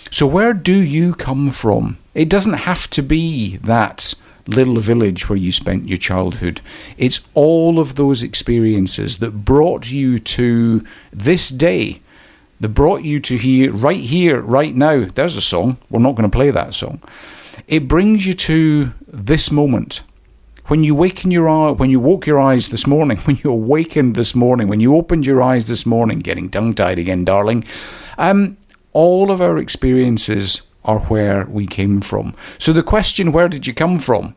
[0.10, 2.00] So, where do you come from?
[2.16, 4.14] It doesn't have to be that
[4.48, 6.62] little village where you spent your childhood.
[6.98, 12.02] It's all of those experiences that brought you to this day,
[12.60, 15.06] that brought you to here, right here, right now.
[15.06, 15.78] There's a song.
[15.90, 17.02] We're not going to play that song.
[17.68, 20.04] It brings you to this moment
[20.68, 24.16] when you waken your eye, when you woke your eyes this morning, when you awakened
[24.16, 27.64] this morning, when you opened your eyes this morning, getting tongue tied again, darling.
[28.18, 28.58] Um,
[28.94, 32.36] all of our experiences are where we came from.
[32.58, 34.36] So the question, where did you come from,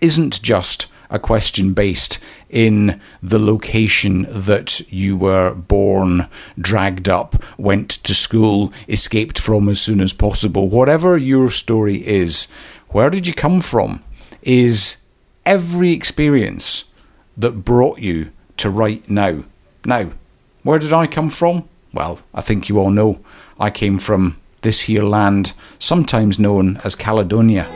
[0.00, 2.18] isn't just a question based
[2.50, 6.28] in the location that you were born,
[6.58, 10.68] dragged up, went to school, escaped from as soon as possible.
[10.68, 12.48] Whatever your story is,
[12.88, 14.02] where did you come from
[14.42, 14.98] is
[15.46, 16.84] every experience
[17.36, 19.44] that brought you to right now.
[19.84, 20.10] Now,
[20.62, 21.68] where did I come from?
[21.92, 23.20] Well, I think you all know.
[23.58, 27.66] I came from this here land, sometimes known as Caledonia.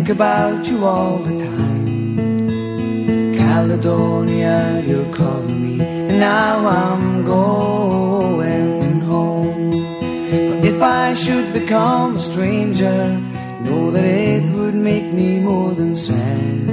[0.00, 3.34] Think about you all the time.
[3.36, 9.70] Caledonia, you're calling me, and now I'm going home.
[9.70, 13.20] But if I should become a stranger,
[13.64, 16.66] know that it would make me more than sad.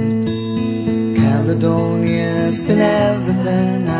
[1.22, 3.97] Caledonia's been everything I've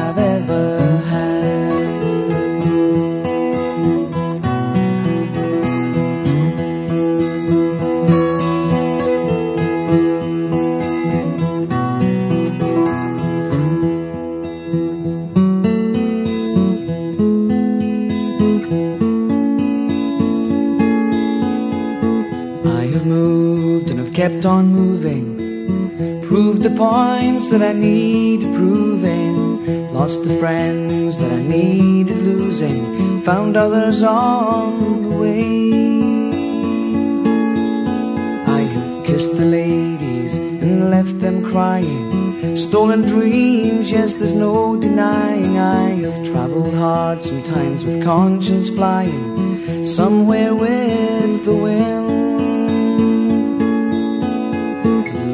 [26.78, 29.92] points that I needed proving.
[29.92, 33.20] Lost the friends that I needed losing.
[33.22, 35.58] Found others on the way.
[38.58, 42.54] I have kissed the ladies and left them crying.
[42.54, 45.58] Stolen dreams, yes, there's no denying.
[45.58, 49.84] I have traveled hard, sometimes with conscience flying.
[49.84, 52.07] Somewhere with the wind.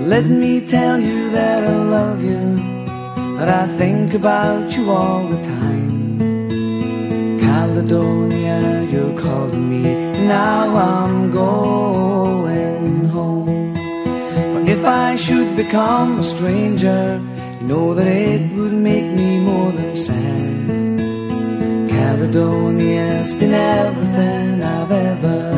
[0.04, 2.56] Let me tell you that I love you,
[3.38, 6.18] that I think about you all the time.
[7.40, 9.82] Caledonia, you're calling me,
[10.28, 13.74] now I'm going home.
[14.52, 17.18] For if I should become a stranger,
[17.62, 20.68] you know that it would make me more than sad.
[21.88, 25.53] Caledonia's been everything I've ever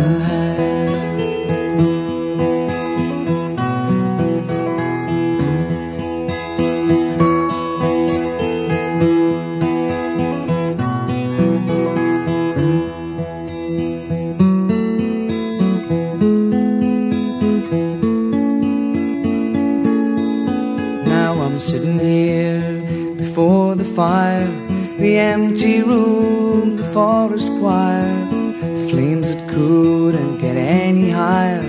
[25.17, 28.13] the empty room, the forest choir,
[28.61, 31.65] the flames that couldn't get any higher.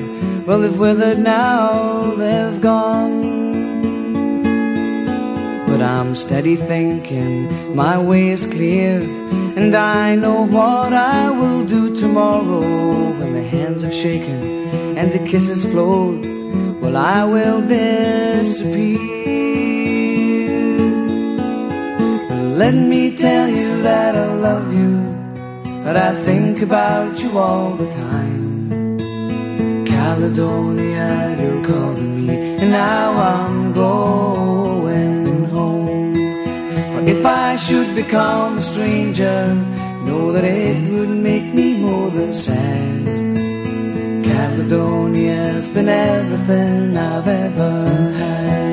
[0.45, 3.21] Well, they've withered now, they've gone.
[5.65, 8.99] But I'm steady thinking, my way is clear,
[9.55, 12.67] and I know what I will do tomorrow
[13.19, 14.39] when the hands have shaken
[14.97, 16.25] and the kisses flowed.
[16.81, 19.46] Well, I will disappear.
[22.57, 24.93] Let me tell you that I love you,
[25.83, 28.97] but I think about you all the time.
[29.85, 36.15] Caledonia, you're calling me, and now I'm going home.
[36.93, 39.53] For if I should become a stranger,
[40.07, 43.05] know that it would make me more than sad.
[44.25, 47.85] Caledonia's been everything I've ever
[48.17, 48.66] had.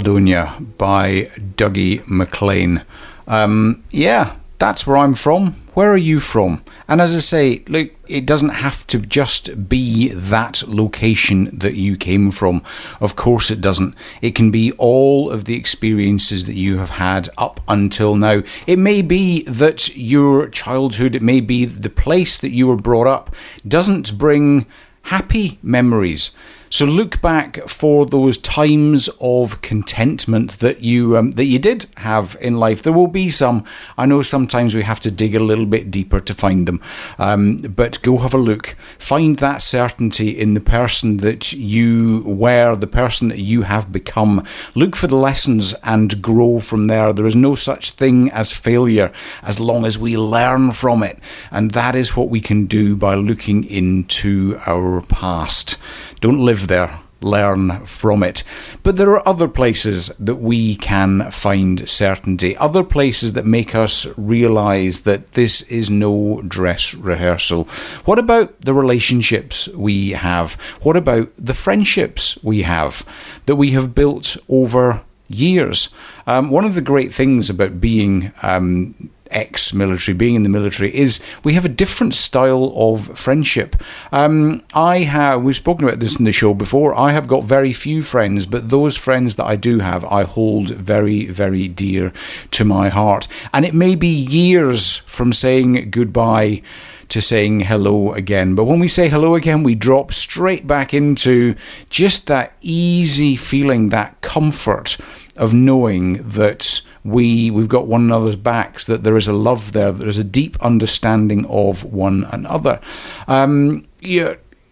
[0.00, 2.84] Caledonia by Dougie MacLean.
[3.26, 5.52] Um, yeah, that's where I'm from.
[5.74, 6.64] Where are you from?
[6.88, 11.98] And as I say, look, it doesn't have to just be that location that you
[11.98, 12.62] came from.
[12.98, 13.94] Of course, it doesn't.
[14.22, 18.42] It can be all of the experiences that you have had up until now.
[18.66, 23.06] It may be that your childhood, it may be the place that you were brought
[23.06, 23.34] up,
[23.68, 24.64] doesn't bring
[25.02, 26.34] happy memories.
[26.72, 32.36] So look back for those times of contentment that you um, that you did have
[32.40, 32.80] in life.
[32.80, 33.64] There will be some.
[33.98, 36.80] I know sometimes we have to dig a little bit deeper to find them,
[37.18, 38.76] um, but go have a look.
[39.00, 44.46] Find that certainty in the person that you were, the person that you have become.
[44.76, 47.12] Look for the lessons and grow from there.
[47.12, 49.10] There is no such thing as failure
[49.42, 51.18] as long as we learn from it,
[51.50, 55.76] and that is what we can do by looking into our past.
[56.20, 57.00] Don't live there.
[57.22, 58.42] Learn from it.
[58.82, 64.06] But there are other places that we can find certainty, other places that make us
[64.16, 67.64] realize that this is no dress rehearsal.
[68.06, 70.54] What about the relationships we have?
[70.80, 73.04] What about the friendships we have
[73.44, 75.90] that we have built over years?
[76.26, 80.94] Um, one of the great things about being um, ex military, being in the military,
[80.94, 83.76] is we have a different style of friendship.
[84.12, 87.72] Um, I have, we've spoken about this in the show before, I have got very
[87.72, 92.12] few friends, but those friends that I do have, I hold very, very dear
[92.52, 93.28] to my heart.
[93.52, 96.62] And it may be years from saying goodbye
[97.10, 98.54] to saying hello again.
[98.54, 101.56] But when we say hello again, we drop straight back into
[101.90, 104.96] just that easy feeling, that comfort
[105.36, 109.92] of knowing that we we've got one another's backs, that there is a love there,
[109.92, 112.80] there is a deep understanding of one another.
[113.26, 113.86] Um,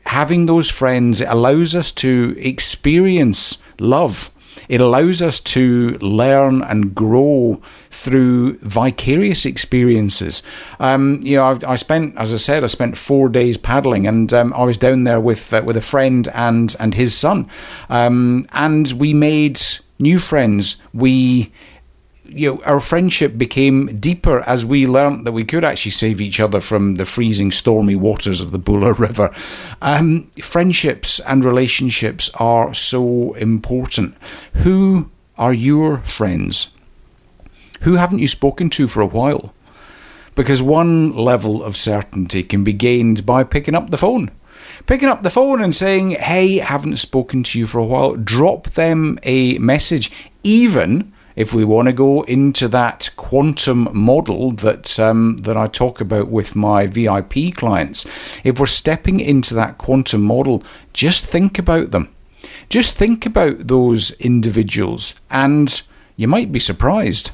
[0.06, 4.30] having those friends it allows us to experience love.
[4.68, 10.42] It allows us to learn and grow through vicarious experiences.
[10.78, 14.32] Um, you know, I, I, spent, as I said, I spent four days paddling, and
[14.32, 17.48] um, I was down there with uh, with a friend and and his son,
[17.88, 19.60] um, and we made
[19.98, 20.76] new friends.
[20.92, 21.52] We
[22.28, 26.40] you know, our friendship became deeper as we learnt that we could actually save each
[26.40, 29.34] other from the freezing, stormy waters of the Buller River.
[29.80, 34.16] Um, friendships and relationships are so important.
[34.54, 36.68] Who are your friends?
[37.82, 39.54] Who haven't you spoken to for a while?
[40.34, 44.30] Because one level of certainty can be gained by picking up the phone
[44.86, 48.16] picking up the phone and saying, Hey, haven't spoken to you for a while.
[48.16, 50.10] Drop them a message,
[50.42, 56.00] even if we want to go into that quantum model that um, that I talk
[56.00, 58.06] about with my VIP clients,
[58.42, 62.08] if we're stepping into that quantum model, just think about them.
[62.68, 65.80] Just think about those individuals, and
[66.16, 67.30] you might be surprised.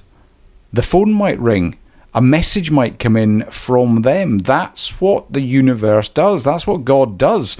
[0.70, 1.78] The phone might ring
[2.14, 4.38] a message might come in from them.
[4.38, 6.44] That's what the universe does.
[6.44, 7.56] That's what God does.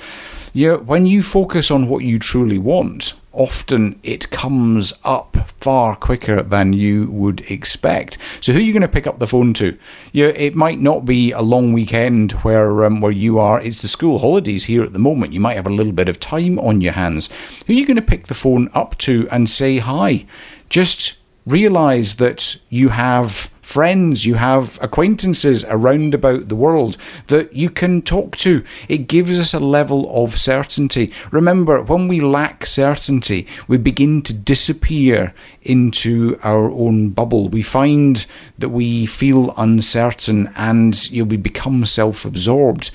[0.53, 6.43] You when you focus on what you truly want, often it comes up far quicker
[6.43, 8.19] than you would expect.
[8.41, 9.77] So who are you going to pick up the phone to?
[10.13, 13.61] You it might not be a long weekend where um, where you are.
[13.61, 15.33] It's the school holidays here at the moment.
[15.33, 17.29] You might have a little bit of time on your hands.
[17.67, 20.27] Who are you going to pick the phone up to and say hi?
[20.69, 21.15] Just
[21.47, 26.99] realize that you have friends, you have acquaintances around about the world
[27.29, 28.63] that you can talk to.
[28.89, 31.11] It gives us a level of certainty.
[31.31, 37.49] Remember, when we lack certainty, we begin to disappear into our own bubble.
[37.49, 38.25] We find
[38.59, 42.91] that we feel uncertain and you know, we become self absorbed.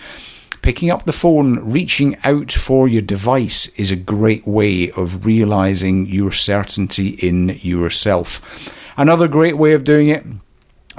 [0.61, 6.05] Picking up the phone, reaching out for your device is a great way of realizing
[6.05, 8.76] your certainty in yourself.
[8.97, 10.26] Another great way of doing it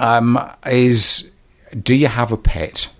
[0.01, 1.31] um, is
[1.79, 2.91] do you have a pet?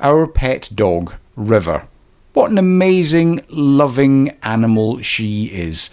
[0.00, 1.86] Our pet dog, River.
[2.32, 5.90] What an amazing, loving animal she is.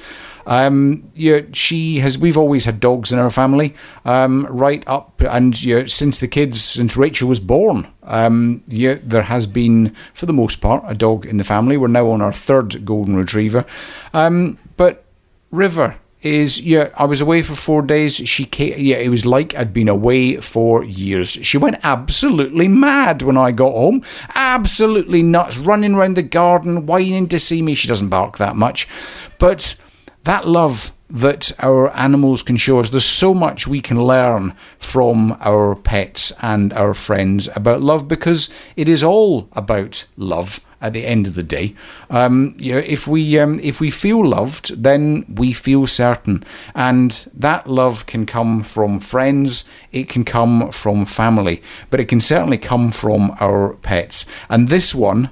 [0.48, 2.18] Um, yeah, she has.
[2.18, 6.60] We've always had dogs in our family, um, right up and yeah, since the kids,
[6.62, 7.92] since Rachel was born.
[8.04, 11.78] Um, yeah, there has been, for the most part, a dog in the family.
[11.78, 13.66] We're now on our third golden retriever,
[14.14, 15.04] um, but
[15.52, 18.16] River is yeah i was away for four days.
[18.16, 21.30] She came, yeah it was like i'd been away for years.
[21.30, 24.04] She went absolutely mad when i got home.
[24.36, 27.76] Absolutely nuts running around the garden whining to see me.
[27.76, 28.88] She doesn't bark that much.
[29.40, 29.76] But
[30.24, 32.90] that love that our animals can show us.
[32.90, 38.50] There's so much we can learn from our pets and our friends about love because
[38.76, 41.76] it is all about love at the end of the day.
[42.10, 46.44] Um, you know, if we um, if we feel loved, then we feel certain,
[46.76, 52.20] and that love can come from friends, it can come from family, but it can
[52.20, 54.26] certainly come from our pets.
[54.50, 55.30] And this one.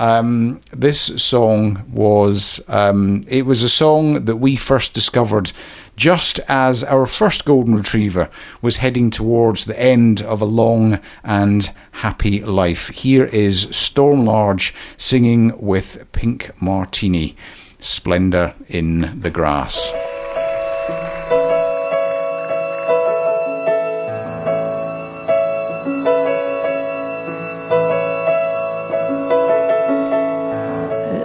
[0.00, 5.50] Um, this song was um, it was a song that we first discovered
[5.98, 8.30] just as our first golden retriever
[8.62, 12.88] was heading towards the end of a long and happy life.
[12.90, 17.36] Here is Storm Large singing with Pink Martini,
[17.80, 19.92] Splendor in the Grass.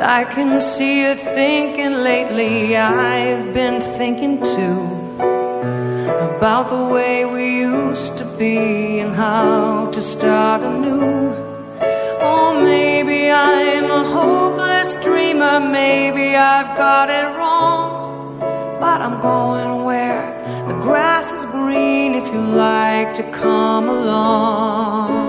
[0.04, 2.76] I can see you thinking lately.
[2.76, 4.82] I've been thinking too
[6.20, 11.32] about the way we used to be and how to start anew.
[12.22, 15.62] Or maybe I'm a hopeless dreamer.
[15.62, 18.40] Maybe I've got it wrong.
[18.82, 20.24] But I'm going where
[20.68, 25.23] the grass is green if you like to come along.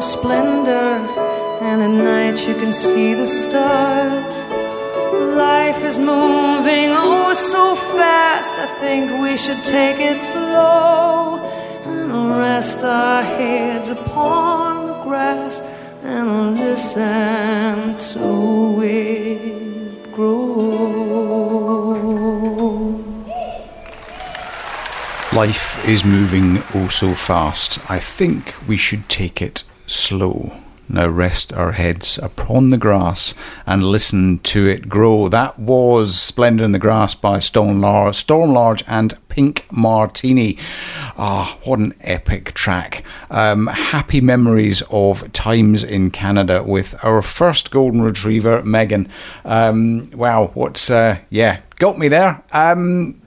[0.00, 0.96] Of splendor,
[1.60, 4.34] and at night you can see the stars.
[5.36, 8.58] Life is moving oh so fast.
[8.58, 11.38] I think we should take it slow
[11.84, 15.60] and rest our heads upon the grass
[16.02, 21.50] and listen to it grow.
[25.34, 27.78] Life is moving oh so fast.
[27.90, 30.52] I think we should take it slow.
[30.92, 33.32] Now rest our heads upon the grass
[33.64, 35.28] and listen to it grow.
[35.28, 40.58] That was Splendor in the Grass by Storm Large, Storm Large and Pink Martini.
[41.16, 43.04] Ah, what an epic track.
[43.30, 49.08] Um, happy memories of times in Canada with our first golden retriever, Megan.
[49.44, 52.42] Um, wow, what's, uh, yeah, got me there.
[52.50, 53.19] Um,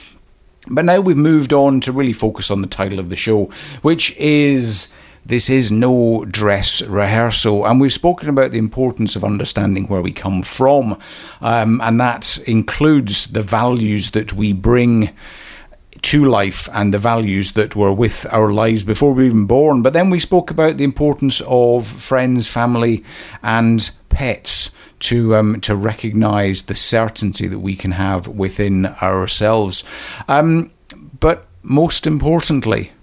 [0.69, 3.49] But now we've moved on to really focus on the title of the show,
[3.81, 4.93] which is
[5.25, 7.65] this is no dress rehearsal.
[7.65, 10.97] And we've spoken about the importance of understanding where we come from.
[11.41, 15.09] Um, and that includes the values that we bring
[16.07, 19.81] to life and the values that were with our lives before we were even born.
[19.81, 23.03] But then we spoke about the importance of friends, family,
[23.43, 29.83] and pets to um, to recognise the certainty that we can have within ourselves.
[30.29, 30.71] Um,
[31.19, 32.93] but most importantly,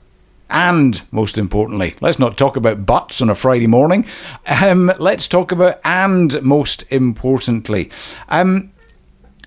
[0.48, 4.06] and most importantly, let's not talk about butts on a Friday morning.
[4.46, 7.90] Um, let's talk about and most importantly.
[8.30, 8.72] Um,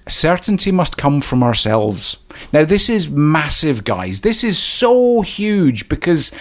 [0.07, 2.17] certainty must come from ourselves.
[2.53, 4.21] Now, this is massive, guys.
[4.21, 6.31] This is so huge because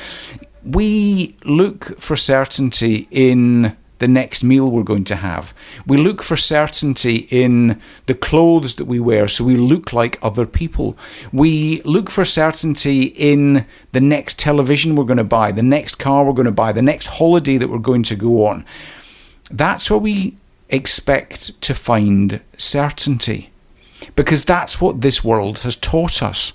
[0.64, 5.54] we look for certainty in the next meal we're going to have.
[5.86, 10.46] We look for certainty in the clothes that we wear so we look like other
[10.46, 10.96] people.
[11.32, 16.24] We look for certainty in the next television we're going to buy, the next car
[16.24, 18.66] we're going to buy, the next holiday that we're going to go on.
[19.50, 20.36] That's where we
[20.68, 23.50] expect to find certainty
[24.14, 26.52] because that's what this world has taught us.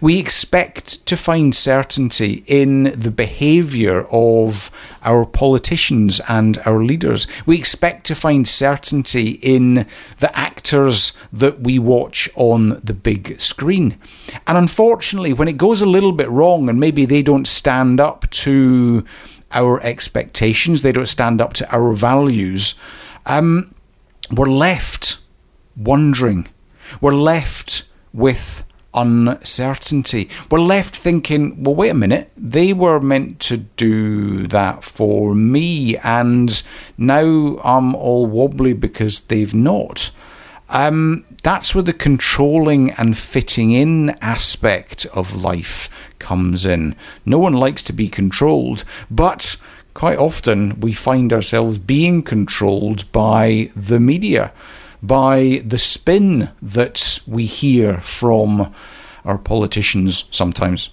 [0.00, 4.70] We expect to find certainty in the behaviour of
[5.02, 7.26] our politicians and our leaders.
[7.46, 9.86] We expect to find certainty in
[10.18, 13.98] the actors that we watch on the big screen.
[14.46, 18.30] And unfortunately, when it goes a little bit wrong and maybe they don't stand up
[18.30, 19.04] to
[19.52, 22.74] our expectations, they don't stand up to our values,
[23.26, 23.74] um,
[24.30, 25.18] we're left
[25.76, 26.48] wondering
[27.00, 28.64] we're left with
[28.94, 30.28] uncertainty.
[30.50, 35.96] We're left thinking, well, wait a minute, they were meant to do that for me,
[35.98, 36.62] and
[36.98, 40.10] now I'm all wobbly because they've not.
[40.68, 46.96] Um, that's where the controlling and fitting in aspect of life comes in.
[47.26, 49.56] No one likes to be controlled, but
[49.92, 54.52] quite often we find ourselves being controlled by the media
[55.02, 58.72] by the spin that we hear from
[59.24, 60.90] our politicians sometimes.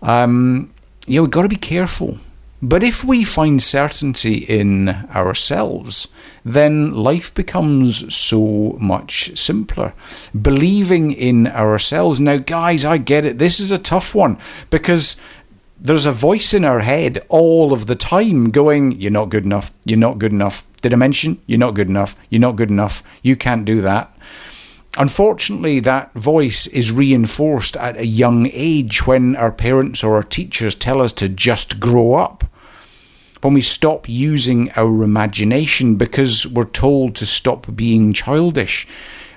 [0.00, 0.72] Um,
[1.06, 2.18] know, we've got to be careful.
[2.64, 6.06] But if we find certainty in ourselves,
[6.44, 9.94] then life becomes so much simpler.
[10.40, 12.20] Believing in ourselves.
[12.20, 13.38] Now, guys, I get it.
[13.38, 14.38] This is a tough one
[14.70, 15.16] because
[15.82, 19.72] there's a voice in our head all of the time going, You're not good enough.
[19.84, 20.64] You're not good enough.
[20.80, 21.42] Did I mention?
[21.46, 22.14] You're not good enough.
[22.30, 23.02] You're not good enough.
[23.22, 24.16] You can't do that.
[24.96, 30.76] Unfortunately, that voice is reinforced at a young age when our parents or our teachers
[30.76, 32.44] tell us to just grow up.
[33.40, 38.86] When we stop using our imagination because we're told to stop being childish.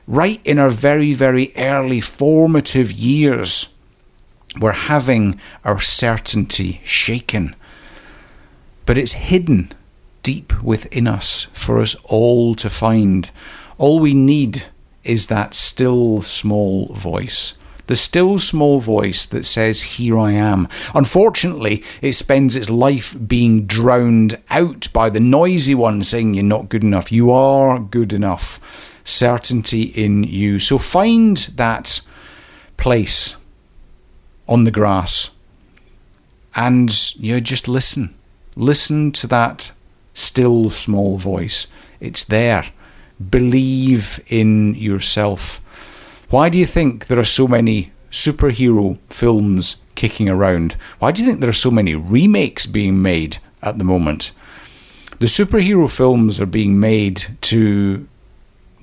[0.05, 3.74] Right in our very, very early formative years,
[4.59, 7.55] we're having our certainty shaken.
[8.85, 9.71] But it's hidden
[10.23, 13.29] deep within us for us all to find.
[13.77, 14.65] All we need
[15.03, 17.53] is that still small voice.
[17.87, 20.67] The still small voice that says, Here I am.
[20.95, 26.69] Unfortunately, it spends its life being drowned out by the noisy one saying, You're not
[26.69, 27.11] good enough.
[27.11, 28.59] You are good enough.
[29.03, 30.57] Certainty in you.
[30.57, 32.01] So find that
[32.77, 33.35] place
[34.47, 35.31] on the grass
[36.55, 38.15] and you know, just listen.
[38.55, 39.71] Listen to that
[40.13, 41.67] still small voice.
[41.99, 42.71] It's there.
[43.29, 45.61] Believe in yourself.
[46.29, 50.77] Why do you think there are so many superhero films kicking around?
[50.99, 54.31] Why do you think there are so many remakes being made at the moment?
[55.19, 58.07] The superhero films are being made to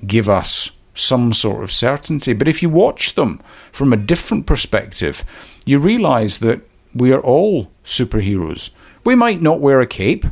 [0.05, 2.33] give us some sort of certainty.
[2.33, 3.41] But if you watch them
[3.71, 5.23] from a different perspective,
[5.65, 6.61] you realize that
[6.93, 8.69] we are all superheroes.
[9.03, 10.25] We might not wear a cape,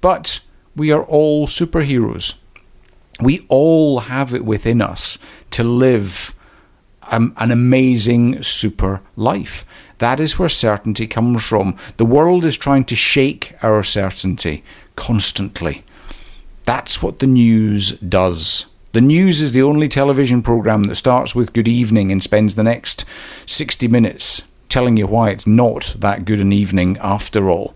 [0.00, 0.40] but
[0.74, 2.36] we are all superheroes.
[3.20, 5.18] We all have it within us
[5.50, 6.34] to live
[7.10, 9.66] um, an amazing super life.
[9.98, 11.76] That is where certainty comes from.
[11.98, 14.64] The world is trying to shake our certainty
[14.96, 15.84] constantly.
[16.64, 18.66] That's what the news does.
[18.92, 22.64] The news is the only television programme that starts with good evening and spends the
[22.64, 23.04] next
[23.46, 27.72] 60 minutes telling you why it's not that good an evening after all.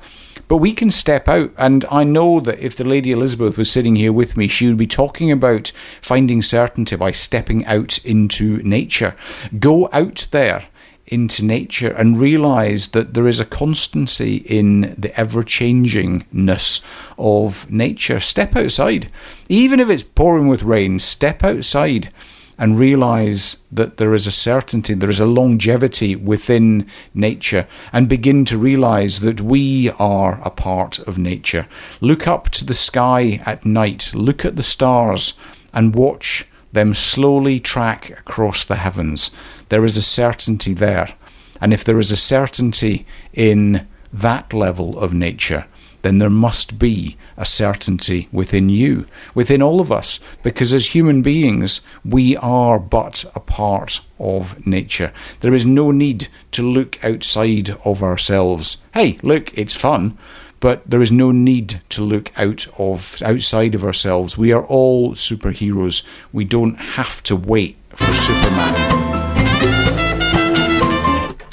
[0.48, 3.94] But we can step out, and I know that if the Lady Elizabeth was sitting
[3.94, 9.14] here with me, she would be talking about finding certainty by stepping out into nature.
[9.60, 10.66] Go out there
[11.06, 16.84] into nature and realize that there is a constancy in the ever changingness
[17.18, 18.20] of nature.
[18.20, 19.10] Step outside.
[19.48, 22.10] Even if it's pouring with rain, step outside
[22.56, 28.44] and realize that there is a certainty, there is a longevity within nature, and begin
[28.44, 31.66] to realize that we are a part of nature.
[32.00, 35.34] Look up to the sky at night, look at the stars,
[35.72, 39.30] and watch them slowly track across the heavens.
[39.68, 41.14] There is a certainty there.
[41.60, 45.66] And if there is a certainty in that level of nature,
[46.02, 51.22] then there must be a certainty within you, within all of us, because as human
[51.22, 55.12] beings, we are but a part of nature.
[55.40, 58.76] There is no need to look outside of ourselves.
[58.92, 60.18] Hey, look, it's fun,
[60.64, 64.38] but there is no need to look out of outside of ourselves.
[64.38, 66.06] We are all superheroes.
[66.32, 68.74] We don't have to wait for Superman.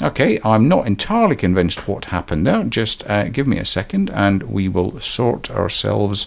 [0.00, 2.64] Okay, I'm not entirely convinced what happened there.
[2.64, 6.26] Just uh, give me a second and we will sort ourselves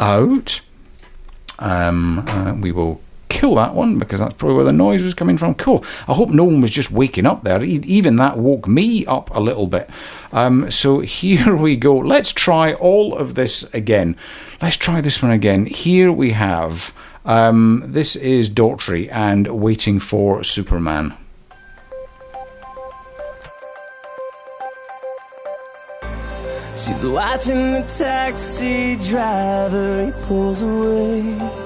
[0.00, 0.62] out.
[1.60, 3.00] Um, uh, we will
[3.36, 5.54] kill that one because that's probably where the noise was coming from.
[5.54, 5.84] Cool.
[6.08, 7.62] I hope no one was just waking up there.
[7.62, 9.90] Even that woke me up a little bit.
[10.32, 11.96] Um, so here we go.
[11.96, 14.16] Let's try all of this again.
[14.62, 15.66] Let's try this one again.
[15.66, 16.96] Here we have.
[17.26, 21.14] Um, this is Daughtry and Waiting for Superman.
[26.74, 31.65] She's watching the taxi driver, he pulls away.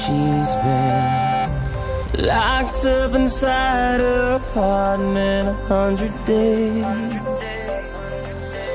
[0.00, 6.84] She's been locked up inside her apartment a hundred days.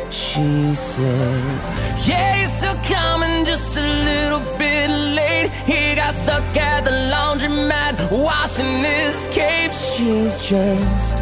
[0.10, 1.64] She says,
[2.08, 5.50] Yeah, he's still coming just a little bit late.
[5.66, 9.74] He got stuck at the laundromat washing his cape.
[9.74, 11.18] She's just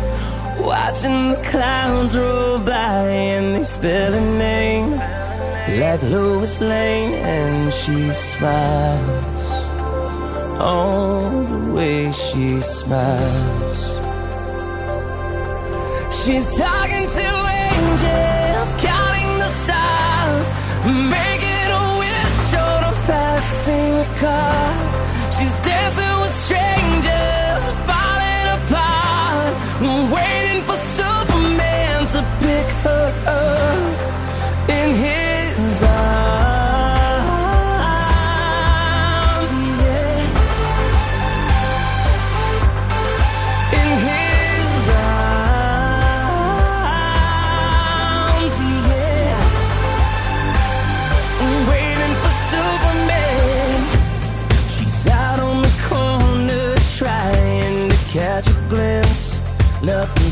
[0.59, 4.91] watching the clouds roll by and they spell her name
[5.79, 9.66] like Lois Lane, and she smiles.
[10.59, 13.77] Oh, the way she smiles.
[16.19, 17.27] She's talking to
[17.61, 20.47] angels, counting the stars,
[20.85, 25.31] making a wish on a passing car.
[25.31, 26.16] She's dancing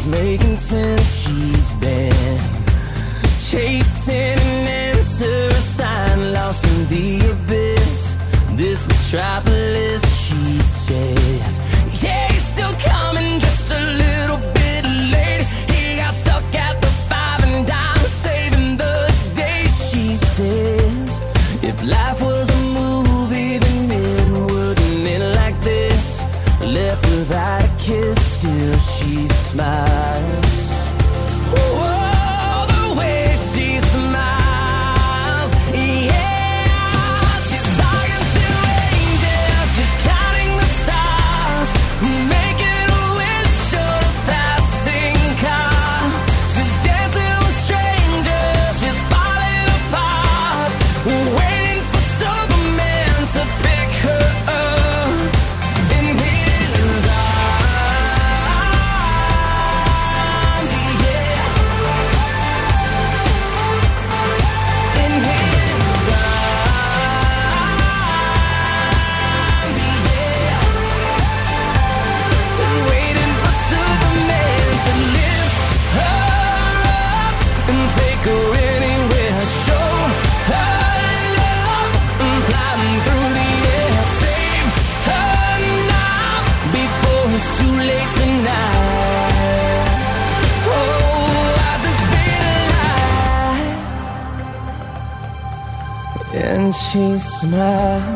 [0.07, 1.15] Making sense.
[1.23, 2.39] She's been
[3.49, 8.15] chasing an answer, a sign lost in the abyss.
[8.55, 10.04] This metropolis,
[96.95, 98.14] she smiles.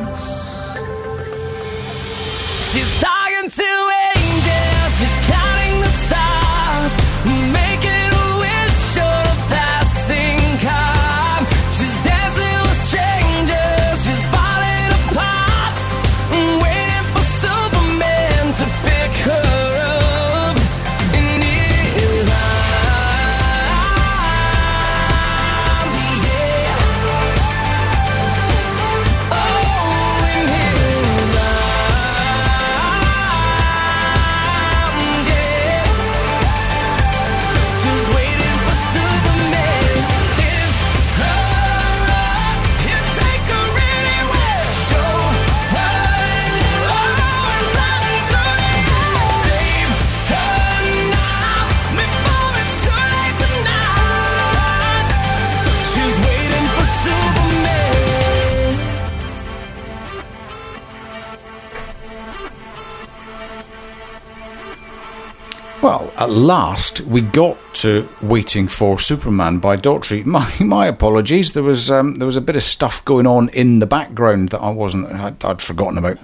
[66.29, 70.25] At last we got to "Waiting for Superman" by Daughtry.
[70.39, 71.53] My my apologies.
[71.53, 74.61] There was um, there was a bit of stuff going on in the background that
[74.61, 76.17] I wasn't I'd, I'd forgotten about,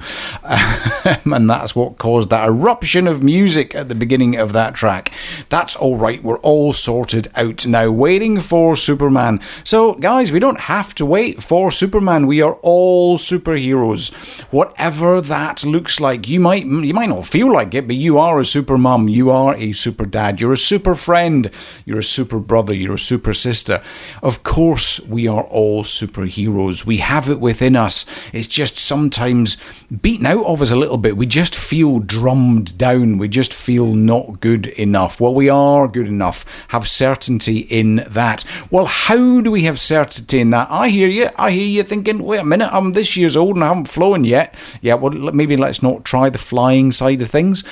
[1.26, 5.12] and that's what caused that eruption of music at the beginning of that track.
[5.50, 6.24] That's all right.
[6.24, 7.90] We're all sorted out now.
[7.92, 9.40] Waiting for Superman.
[9.64, 12.28] So, guys, we don't have to wait for Superman.
[12.28, 14.12] We are all superheroes,
[14.52, 16.28] whatever that looks like.
[16.28, 19.08] You might you might not feel like it, but you are a super mum.
[19.08, 20.42] You are a super dad.
[20.42, 21.45] You're a super friend.
[21.86, 22.74] You're a super brother.
[22.74, 23.84] You're a super sister.
[24.22, 26.86] Of course, we are all superheroes.
[26.86, 28.06] We have it within us.
[28.34, 29.58] It's just sometimes
[30.02, 31.18] beaten out of us a little bit.
[31.18, 33.18] We just feel drummed down.
[33.18, 35.20] We just feel not good enough.
[35.22, 36.46] Well, we are good enough.
[36.70, 38.46] Have certainty in that.
[38.72, 40.68] Well, how do we have certainty in that?
[40.70, 41.30] I hear you.
[41.36, 44.24] I hear you thinking, wait a minute, I'm this year's old and I haven't flown
[44.24, 44.56] yet.
[44.82, 47.64] Yeah, well, maybe let's not try the flying side of things.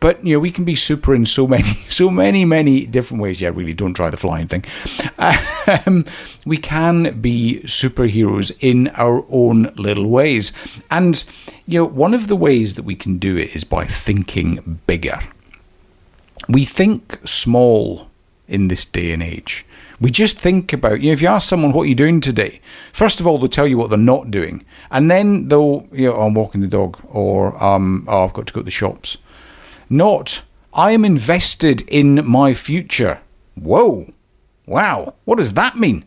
[0.00, 3.40] But you know, we can be super in so many, so many, many different ways.
[3.40, 4.64] Yeah, really, don't try the flying thing.
[5.86, 6.06] Um,
[6.44, 10.52] we can be superheroes in our own little ways,
[10.90, 11.22] and
[11.66, 15.20] you know, one of the ways that we can do it is by thinking bigger.
[16.48, 18.08] We think small
[18.48, 19.64] in this day and age.
[20.00, 22.60] We just think about, you know, if you ask someone what you're doing today,
[22.92, 24.64] first of all, they'll tell you what they're not doing.
[24.90, 28.46] And then they'll, you know, oh, I'm walking the dog or um, oh, I've got
[28.46, 29.18] to go to the shops.
[29.90, 33.20] Not, I am invested in my future.
[33.56, 34.12] Whoa.
[34.64, 35.14] Wow.
[35.24, 36.04] What does that mean?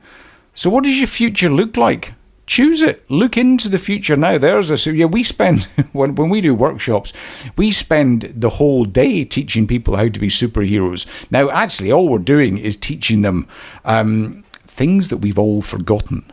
[0.56, 2.14] So, what does your future look like?
[2.46, 3.10] Choose it.
[3.10, 4.38] Look into the future now.
[4.38, 5.06] There's a so yeah.
[5.06, 7.12] We spend when when we do workshops,
[7.58, 11.06] we spend the whole day teaching people how to be superheroes.
[11.30, 13.48] Now, actually, all we're doing is teaching them
[13.84, 16.32] um, things that we've all forgotten,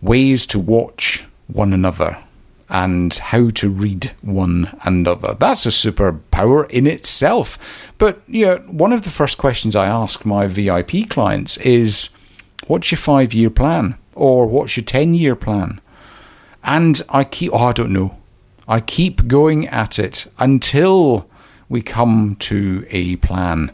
[0.00, 2.18] ways to watch one another,
[2.72, 5.36] and how to read one another.
[5.38, 7.58] That's a superpower in itself.
[7.98, 12.08] But yeah, one of the first questions I ask my VIP clients is,
[12.66, 15.80] "What's your five-year plan?" or "What's your ten-year plan?"
[16.64, 18.16] And I keep, oh, I don't know.
[18.66, 21.26] I keep going at it until
[21.68, 23.70] we come to a plan.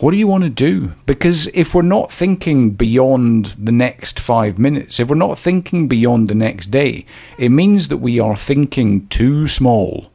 [0.00, 0.92] What do you want to do?
[1.06, 6.28] Because if we're not thinking beyond the next five minutes, if we're not thinking beyond
[6.28, 7.06] the next day,
[7.38, 10.10] it means that we are thinking too small.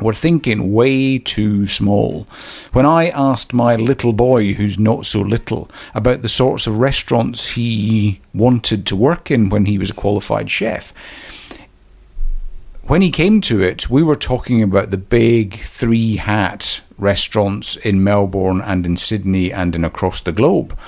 [0.00, 2.28] We're thinking way too small.
[2.72, 7.54] When I asked my little boy, who's not so little, about the sorts of restaurants
[7.54, 10.92] he wanted to work in when he was a qualified chef,
[12.84, 18.04] when he came to it, we were talking about the big three hat restaurants in
[18.04, 20.78] Melbourne and in Sydney and in across the globe.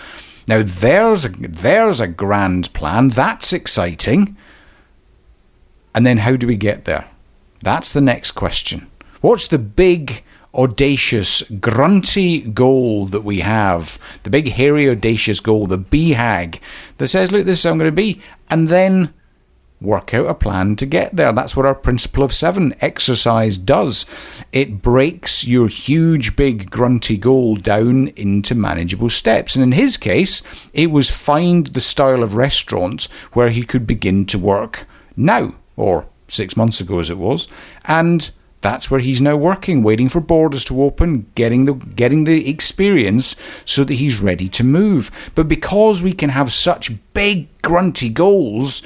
[0.48, 3.08] Now there's a, there's a grand plan.
[3.08, 4.36] That's exciting.
[5.94, 7.08] And then how do we get there?
[7.60, 8.86] That's the next question.
[9.20, 10.22] What's the big,
[10.54, 13.98] audacious, grunty goal that we have?
[14.22, 16.60] The big, hairy, audacious goal, the BHAG,
[16.98, 18.20] that says, look, this is how I'm going to be.
[18.50, 19.12] And then
[19.80, 21.32] work out a plan to get there.
[21.32, 24.06] That's what our principle of seven exercise does.
[24.52, 29.54] It breaks your huge, big, grunty goal down into manageable steps.
[29.54, 30.42] And in his case,
[30.72, 34.86] it was find the style of restaurant where he could begin to work
[35.16, 37.48] now, or six months ago as it was,
[37.84, 38.30] and
[38.60, 43.36] that's where he's now working, waiting for borders to open, getting the getting the experience
[43.64, 45.10] so that he's ready to move.
[45.34, 48.82] But because we can have such big grunty goals,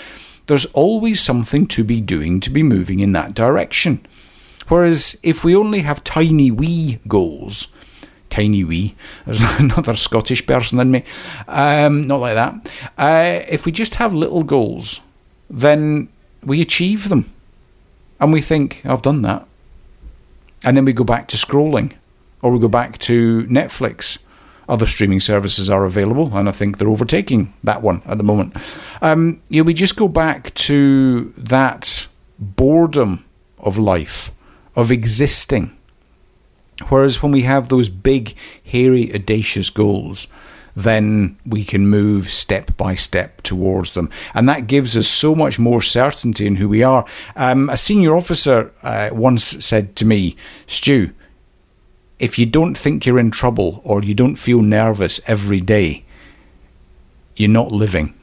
[0.50, 4.04] there's always something to be doing to be moving in that direction.
[4.66, 7.68] Whereas if we only have tiny wee goals,
[8.30, 8.96] tiny wee,
[9.26, 11.04] there's another Scottish person in me,
[11.46, 12.68] um, not like that.
[12.98, 15.00] Uh, if we just have little goals,
[15.48, 16.08] then
[16.42, 17.32] we achieve them.
[18.18, 19.46] And we think, I've done that.
[20.64, 21.92] And then we go back to scrolling
[22.42, 24.18] or we go back to Netflix.
[24.70, 28.56] Other streaming services are available, and I think they're overtaking that one at the moment.
[29.02, 32.06] Um, yeah, we just go back to that
[32.38, 33.24] boredom
[33.58, 34.30] of life,
[34.76, 35.76] of existing.
[36.88, 40.28] Whereas when we have those big, hairy, audacious goals,
[40.76, 44.08] then we can move step by step towards them.
[44.34, 47.04] And that gives us so much more certainty in who we are.
[47.34, 50.36] Um, a senior officer uh, once said to me,
[50.66, 51.10] Stu,
[52.20, 56.04] if you don't think you're in trouble or you don't feel nervous every day,
[57.34, 58.14] you're not living.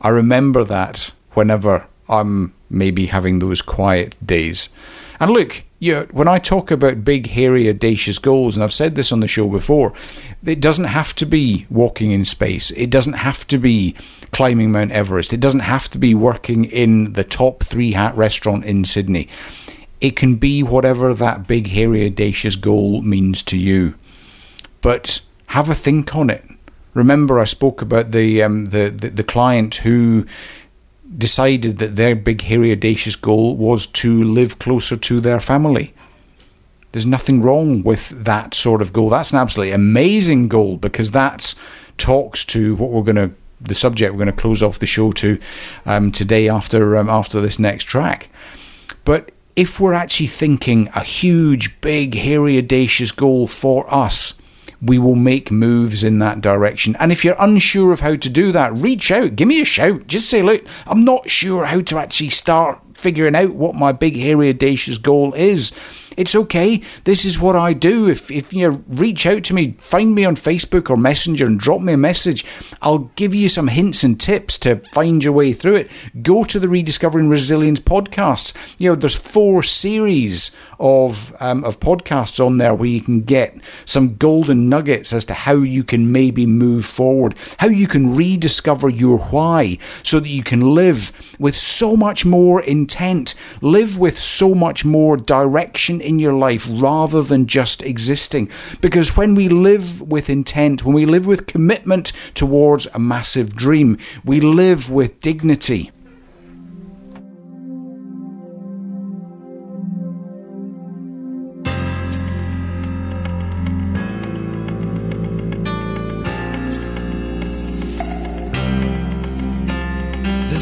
[0.00, 4.68] I remember that whenever I'm maybe having those quiet days.
[5.18, 9.12] And look, you when I talk about big, hairy, audacious goals, and I've said this
[9.12, 9.94] on the show before,
[10.44, 12.70] it doesn't have to be walking in space.
[12.72, 13.94] It doesn't have to be
[14.32, 15.32] climbing Mount Everest.
[15.32, 19.28] It doesn't have to be working in the top three hat restaurant in Sydney.
[20.02, 23.94] It can be whatever that big, hairy, audacious goal means to you.
[24.80, 26.44] But have a think on it.
[26.92, 30.26] Remember, I spoke about the um, the, the the client who
[31.16, 35.94] decided that their big, hairy, audacious goal was to live closer to their family.
[36.92, 39.08] There's nothing wrong with that sort of goal.
[39.08, 41.54] That's an absolutely amazing goal because that
[41.96, 43.30] talks to what we're going to,
[43.60, 45.38] the subject we're going to close off the show to
[45.86, 48.28] um, today after um, after this next track.
[49.04, 54.34] But if we're actually thinking a huge, big, hairy, audacious goal for us,
[54.80, 56.96] we will make moves in that direction.
[56.98, 60.08] And if you're unsure of how to do that, reach out, give me a shout.
[60.08, 64.16] Just say, look, I'm not sure how to actually start figuring out what my big,
[64.16, 65.72] hairy, audacious goal is.
[66.16, 66.82] It's okay.
[67.04, 68.08] This is what I do.
[68.08, 71.80] If if you reach out to me, find me on Facebook or Messenger and drop
[71.80, 72.44] me a message.
[72.80, 75.90] I'll give you some hints and tips to find your way through it.
[76.22, 78.54] Go to the Rediscovering Resilience podcasts.
[78.78, 80.50] You know, there's four series
[80.82, 85.34] of um, of podcasts on there where you can get some golden nuggets as to
[85.34, 90.42] how you can maybe move forward, how you can rediscover your why, so that you
[90.42, 96.32] can live with so much more intent, live with so much more direction in your
[96.32, 98.50] life rather than just existing.
[98.80, 103.98] Because when we live with intent, when we live with commitment towards a massive dream,
[104.24, 105.90] we live with dignity.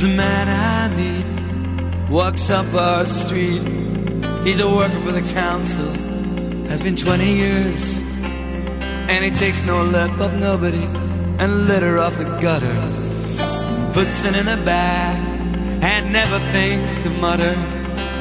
[0.01, 4.00] There's a man I meet, walks up our street.
[4.45, 5.87] He's a worker for the council,
[6.69, 7.99] has been 20 years.
[9.11, 10.85] And he takes no lip of nobody
[11.39, 12.75] and litter off the gutter.
[13.93, 15.19] Puts it in a bag
[15.83, 17.55] and never thinks to mutter.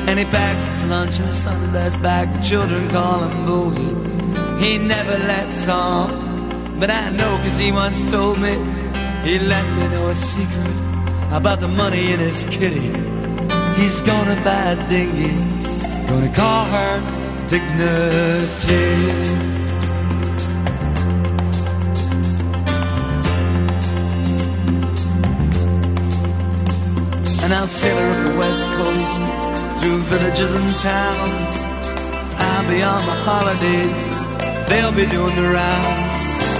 [0.07, 2.33] And he packs his lunch in a Sunday's bag.
[2.33, 4.59] The children call him Boogie.
[4.59, 8.55] He never lets on, but I know cause he once told me
[9.23, 10.75] he let me know a secret
[11.31, 12.91] about the money in his kitty.
[13.79, 15.58] He's gonna buy a dinghy,
[16.07, 17.19] gonna call her
[17.49, 18.99] Dignity.
[27.41, 29.23] And I'll sail her up the west coast
[29.79, 31.51] through villages and towns.
[32.37, 34.03] I'll be on my holidays,
[34.69, 36.15] they'll be doing the rounds.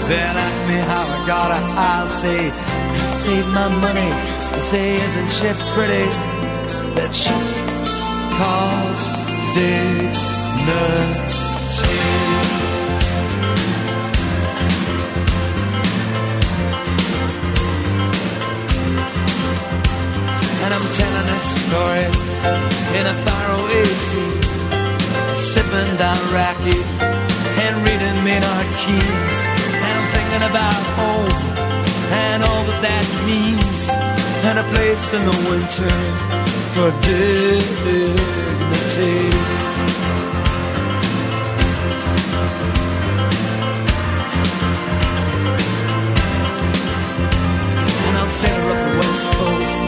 [0.10, 3.06] They'll ask me how I got her, I'll say, I
[3.54, 4.10] my money.
[4.50, 6.10] They'll say, isn't she pretty?
[6.96, 7.69] That ship
[20.64, 22.07] And I'm telling this story
[22.95, 23.16] in a
[24.07, 24.34] sea,
[25.36, 26.80] sipping down Rocky
[27.60, 29.40] and reading Maynard Keynes.
[29.76, 31.36] And I'm thinking about home
[32.11, 34.19] and all that that means,
[34.50, 35.94] and a place in the winter
[36.74, 38.10] for dignity.
[48.08, 49.82] And I'll sail up the west coast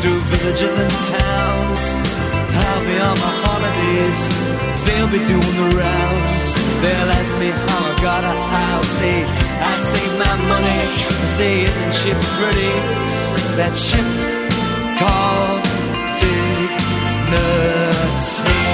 [0.00, 1.82] through villages and towns.
[2.62, 4.20] I'll be on my holidays,
[4.86, 6.44] they'll be doing the rounds.
[6.82, 8.86] They'll ask me how I got a house.
[9.00, 10.80] Say, I saved my money.
[11.10, 13.15] I say, isn't she pretty?
[13.56, 14.04] That ship
[14.98, 15.64] called
[17.30, 18.65] Dignity.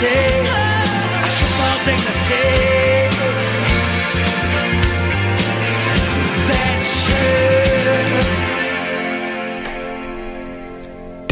[0.00, 0.37] Dignity.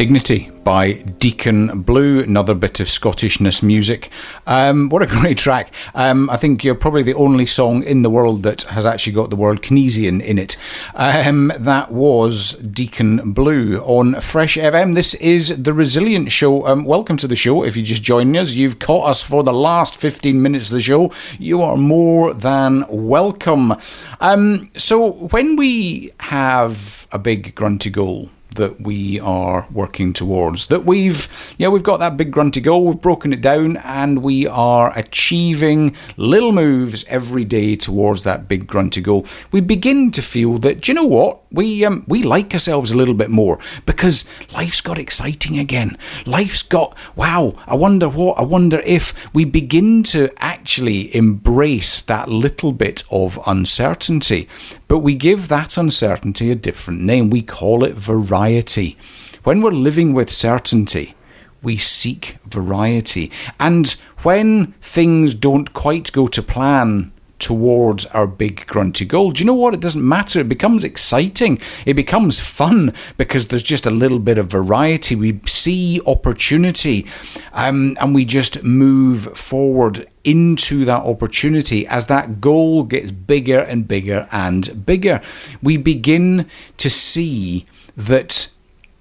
[0.06, 4.08] Dignity by Deacon Blue, another bit of Scottishness music.
[4.46, 5.72] Um, what a great track.
[5.96, 9.30] Um, I think you're probably the only song in the world that has actually got
[9.30, 10.56] the word Keynesian in it.
[10.94, 14.94] Um, that was Deacon Blue on Fresh FM.
[14.94, 16.68] This is The Resilient Show.
[16.68, 17.64] Um, welcome to the show.
[17.64, 20.80] If you're just joining us, you've caught us for the last 15 minutes of the
[20.80, 21.10] show.
[21.36, 23.74] You are more than welcome.
[24.20, 30.66] Um, so, when we have a big grunty goal, that we are working towards.
[30.66, 34.46] That we've, yeah, we've got that big grunty goal, we've broken it down, and we
[34.46, 39.26] are achieving little moves every day towards that big grunty goal.
[39.52, 41.42] We begin to feel that, do you know what?
[41.50, 45.96] We um, we like ourselves a little bit more because life's got exciting again.
[46.26, 47.54] Life's got wow.
[47.66, 48.38] I wonder what.
[48.38, 54.48] I wonder if we begin to actually embrace that little bit of uncertainty,
[54.88, 57.30] but we give that uncertainty a different name.
[57.30, 58.96] We call it variety.
[59.44, 61.14] When we're living with certainty,
[61.62, 63.30] we seek variety.
[63.58, 63.90] And
[64.22, 69.54] when things don't quite go to plan towards our big grunty goal, do you know
[69.54, 69.74] what?
[69.74, 70.40] It doesn't matter.
[70.40, 71.60] It becomes exciting.
[71.84, 75.16] It becomes fun because there's just a little bit of variety.
[75.16, 77.06] We see opportunity
[77.52, 83.86] um, and we just move forward into that opportunity as that goal gets bigger and
[83.86, 85.22] bigger and bigger.
[85.62, 87.64] We begin to see
[87.96, 88.48] that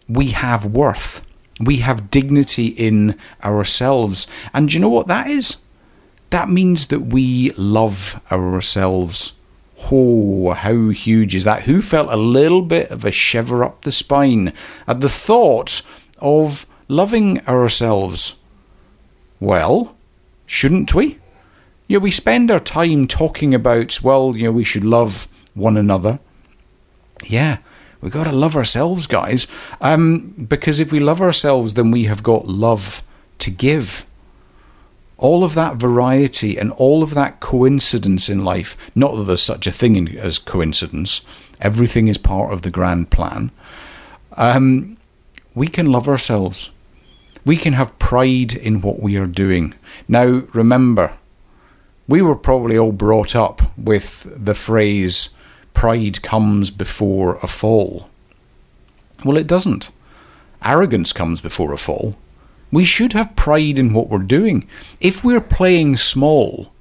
[0.07, 1.25] we have worth.
[1.59, 4.27] We have dignity in ourselves.
[4.53, 5.57] And you know what that is?
[6.29, 9.33] That means that we love ourselves.
[9.91, 11.63] Oh, how huge is that?
[11.63, 14.53] Who felt a little bit of a shiver up the spine
[14.87, 15.81] at the thought
[16.19, 18.35] of loving ourselves?
[19.39, 19.94] Well,
[20.45, 21.19] shouldn't we?
[21.87, 26.19] Yeah, we spend our time talking about, well, you know, we should love one another.
[27.23, 27.59] Yeah,
[28.01, 29.47] we've got to love ourselves, guys.
[29.81, 33.03] Um, because if we love ourselves, then we have got love
[33.39, 34.05] to give.
[35.17, 39.65] All of that variety and all of that coincidence in life, not that there's such
[39.65, 41.21] a thing as coincidence,
[41.61, 43.51] everything is part of the grand plan.
[44.35, 44.97] Um,
[45.53, 46.71] we can love ourselves.
[47.45, 49.75] We can have pride in what we are doing.
[50.07, 51.15] Now, remember,
[52.07, 55.29] we were probably all brought up with the phrase,
[55.73, 58.09] pride comes before a fall.
[59.23, 59.89] Well, it doesn't.
[60.63, 62.15] Arrogance comes before a fall.
[62.71, 64.67] We should have pride in what we're doing.
[64.99, 66.71] If we're playing small,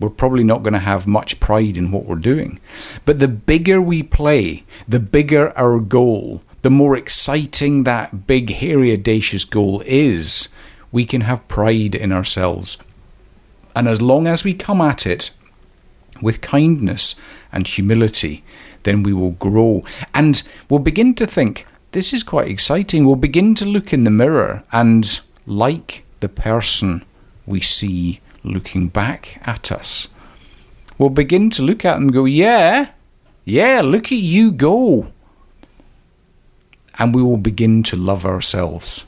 [0.00, 2.60] we're probably not going to have much pride in what we're doing.
[3.04, 8.90] But the bigger we play, the bigger our goal, the more exciting that big, hairy,
[8.90, 10.48] audacious goal is,
[10.90, 12.78] we can have pride in ourselves.
[13.76, 15.30] And as long as we come at it
[16.22, 17.16] with kindness
[17.52, 18.44] and humility,
[18.84, 19.84] then we will grow.
[20.14, 23.04] And we'll begin to think, this is quite exciting.
[23.04, 27.04] We'll begin to look in the mirror and like the person
[27.44, 30.08] we see looking back at us.
[30.96, 32.92] We'll begin to look at them and go, yeah,
[33.44, 35.12] yeah, look at you go.
[36.98, 39.06] And we will begin to love ourselves.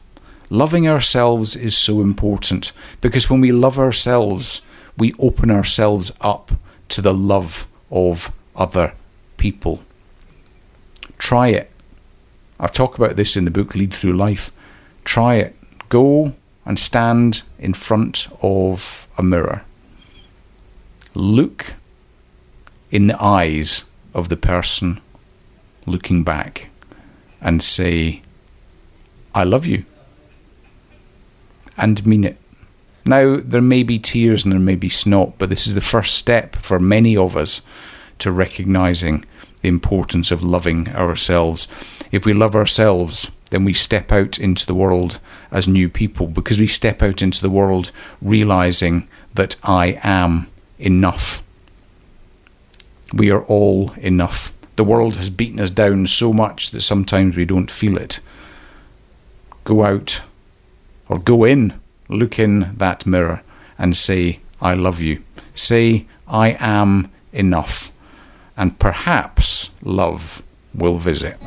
[0.50, 4.62] Loving ourselves is so important because when we love ourselves,
[4.96, 6.52] we open ourselves up
[6.88, 8.94] to the love of other
[9.36, 9.82] people.
[11.18, 11.70] Try it.
[12.58, 14.50] I talk about this in the book Lead Through Life.
[15.04, 15.56] Try it.
[15.88, 16.34] Go
[16.64, 19.64] and stand in front of a mirror.
[21.14, 21.74] Look
[22.90, 23.84] in the eyes
[24.14, 25.00] of the person
[25.86, 26.70] looking back
[27.40, 28.22] and say,
[29.34, 29.84] I love you.
[31.76, 32.38] And mean it.
[33.04, 36.14] Now, there may be tears and there may be snot, but this is the first
[36.14, 37.62] step for many of us
[38.18, 39.24] to recognizing
[39.60, 41.68] the importance of loving ourselves.
[42.10, 45.20] If we love ourselves, then we step out into the world
[45.52, 50.48] as new people because we step out into the world realizing that I am
[50.78, 51.42] enough.
[53.12, 54.55] We are all enough.
[54.76, 58.20] The world has beaten us down so much that sometimes we don't feel it.
[59.64, 60.22] Go out
[61.08, 63.42] or go in, look in that mirror
[63.78, 65.22] and say, I love you.
[65.54, 67.92] Say, I am enough.
[68.56, 70.42] And perhaps love
[70.74, 71.38] will visit.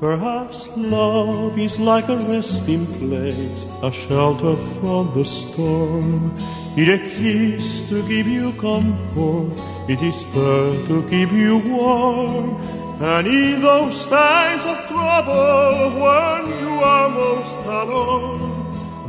[0.00, 6.34] Perhaps love is like a resting place, a shelter from the storm.
[6.74, 9.52] It exists to give you comfort,
[9.90, 12.56] it is there to keep you warm.
[13.02, 18.40] And in those times of trouble, when you are most alone,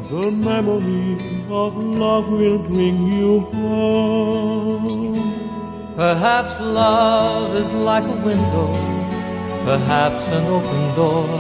[0.10, 1.16] the memory
[1.50, 5.16] of love will bring you home.
[5.96, 9.01] Perhaps love is like a window,
[9.64, 11.40] perhaps an open door.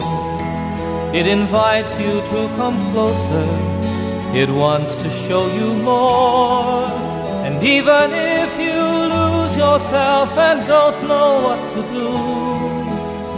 [1.14, 3.48] It invites you to come closer,
[4.34, 6.86] it wants to show you more.
[7.46, 8.82] And even if you
[9.16, 12.10] lose yourself and don't know what to do,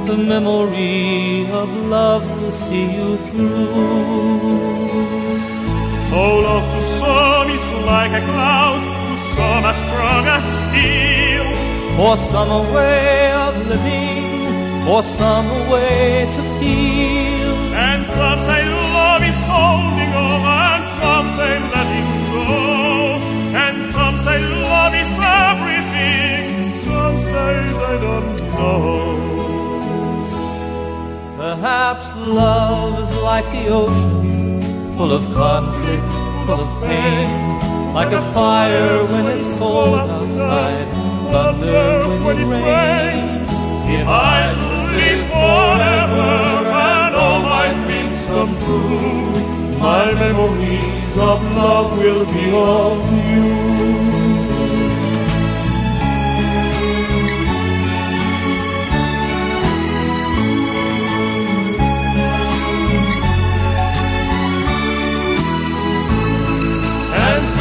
[0.06, 4.74] the memory of love will see you through.
[6.16, 11.48] Oh, love to some is like a cloud, to some as strong as steel.
[11.96, 14.43] For some a way of living,
[14.86, 17.54] for some way to feel.
[17.74, 18.62] And some say
[18.94, 20.42] love is holding on,
[20.72, 23.24] and some say letting go.
[23.64, 29.14] And some say love is everything, some say they don't know.
[31.38, 34.62] Perhaps love is like the ocean,
[34.98, 36.08] full of conflict,
[36.46, 37.30] full of pain.
[37.94, 40.88] Like a fire when it's cold outside,
[41.32, 43.48] thunder when it rains.
[43.86, 46.32] If I live forever
[46.96, 53.52] and all my dreams come true, my memories of love will be of you.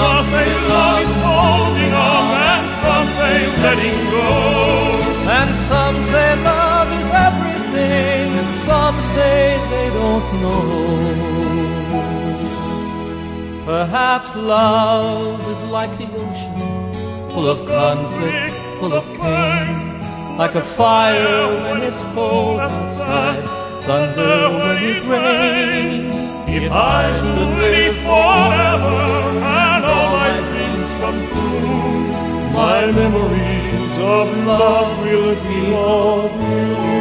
[0.02, 4.28] Some say love is holding on, and some say letting go.
[5.38, 6.71] And some say love
[7.12, 11.22] everything, and some say they don't know.
[13.64, 19.92] Perhaps love is like the ocean, full of conflict, full of pain.
[20.36, 23.42] Like a fire when it's cold outside,
[23.82, 26.16] thunder when it rains.
[26.48, 28.98] If I should live forever
[29.38, 36.91] and all my dreams come true, my memories of love will be of you.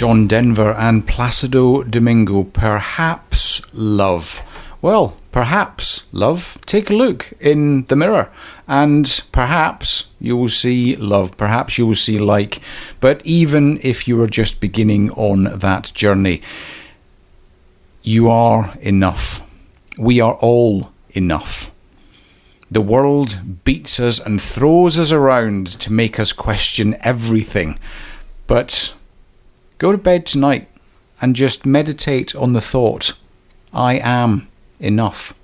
[0.00, 4.40] John Denver and Placido Domingo, perhaps love.
[4.80, 6.56] Well, perhaps love.
[6.64, 8.30] Take a look in the mirror
[8.66, 12.62] and perhaps you will see love, perhaps you will see like.
[12.98, 16.40] But even if you are just beginning on that journey,
[18.02, 19.42] you are enough.
[19.98, 21.72] We are all enough.
[22.70, 27.78] The world beats us and throws us around to make us question everything.
[28.46, 28.94] But
[29.80, 30.68] go to bed tonight
[31.20, 33.14] and just meditate on the thought,
[33.72, 34.46] I am
[34.78, 35.34] enough.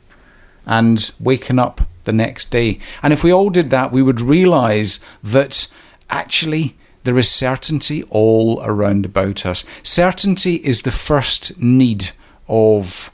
[0.64, 2.78] And waking up the next day.
[3.02, 5.72] And if we all did that, we would realize that
[6.10, 9.64] actually there is certainty all around about us.
[9.82, 12.10] Certainty is the first need
[12.48, 13.12] of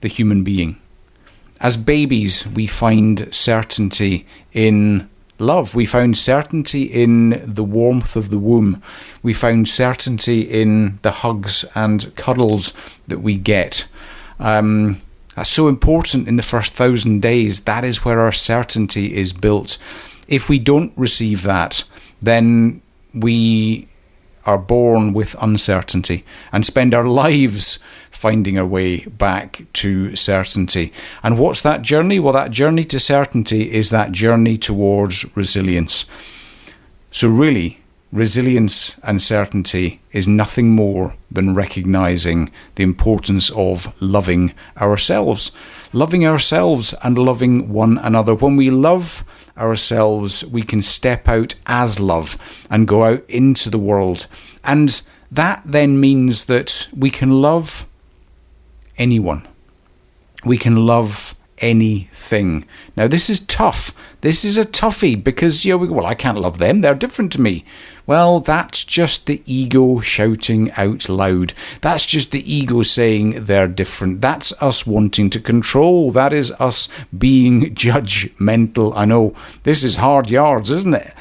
[0.00, 0.80] the human being.
[1.60, 5.07] As babies, we find certainty in
[5.38, 5.74] love.
[5.74, 8.82] We found certainty in the warmth of the womb.
[9.22, 12.72] We found certainty in the hugs and cuddles
[13.06, 13.86] that we get.
[14.38, 15.00] Um,
[15.34, 17.64] that's so important in the first thousand days.
[17.64, 19.78] That is where our certainty is built.
[20.26, 21.84] If we don't receive that,
[22.20, 22.82] then
[23.14, 23.87] we
[24.46, 27.78] are born with uncertainty and spend our lives
[28.10, 30.92] finding our way back to certainty.
[31.22, 32.18] And what's that journey?
[32.18, 36.06] Well, that journey to certainty is that journey towards resilience.
[37.10, 37.80] So, really,
[38.12, 45.52] resilience and certainty is nothing more than recognizing the importance of loving ourselves.
[45.92, 48.34] Loving ourselves and loving one another.
[48.34, 49.24] When we love
[49.58, 52.36] ourselves, we can step out as love
[52.70, 54.26] and go out into the world.
[54.64, 57.86] And that then means that we can love
[58.96, 59.46] anyone.
[60.44, 62.64] We can love anything.
[62.96, 63.92] Now, this is tough.
[64.20, 66.80] This is a toughie because, you know, well, I can't love them.
[66.80, 67.64] They're different to me.
[68.08, 71.52] Well, that's just the ego shouting out loud.
[71.82, 74.22] That's just the ego saying they're different.
[74.22, 76.10] That's us wanting to control.
[76.10, 78.94] That is us being judgmental.
[78.96, 81.12] I know this is hard yards, isn't it?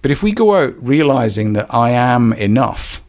[0.00, 3.04] But if we go out realizing that I am enough,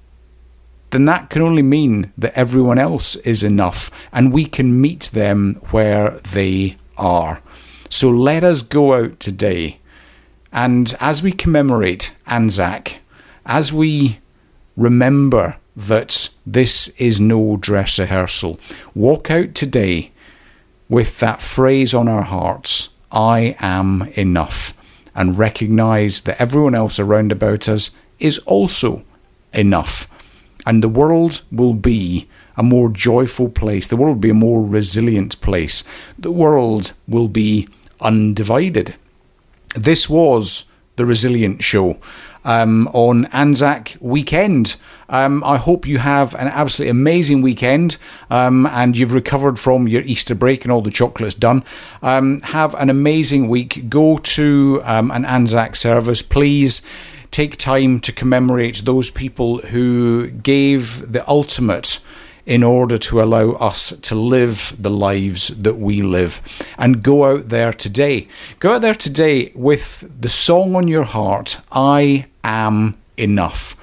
[0.90, 5.56] then that can only mean that everyone else is enough and we can meet them
[5.72, 7.42] where they are.
[7.90, 9.80] So let us go out today
[10.52, 13.00] and as we commemorate Anzac,
[13.46, 14.20] as we
[14.76, 18.60] remember that this is no dress rehearsal,
[18.94, 20.12] walk out today
[20.90, 24.74] with that phrase on our hearts I am enough,
[25.14, 29.04] and recognize that everyone else around about us is also
[29.54, 30.10] enough.
[30.66, 32.28] And the world will be
[32.58, 33.88] a more joyful place.
[33.88, 35.84] The world will be a more resilient place.
[36.18, 37.70] The world will be
[38.02, 38.96] undivided.
[39.76, 40.66] This was
[40.96, 42.00] the Resilient Show
[42.46, 44.78] um, on Anzac weekend.
[45.10, 47.98] Um, I hope you have an absolutely amazing weekend
[48.30, 51.64] um, and you've recovered from your Easter break and all the chocolates done.
[52.02, 53.90] Um, have an amazing week.
[53.90, 56.82] Go to um, an Anzac service, please.
[57.32, 62.00] Take time to commemorate those people who gave the ultimate
[62.46, 66.42] in order to allow us to live the lives that we live.
[66.78, 68.28] And go out there today.
[68.60, 73.76] Go out there today with the song on your heart I am enough.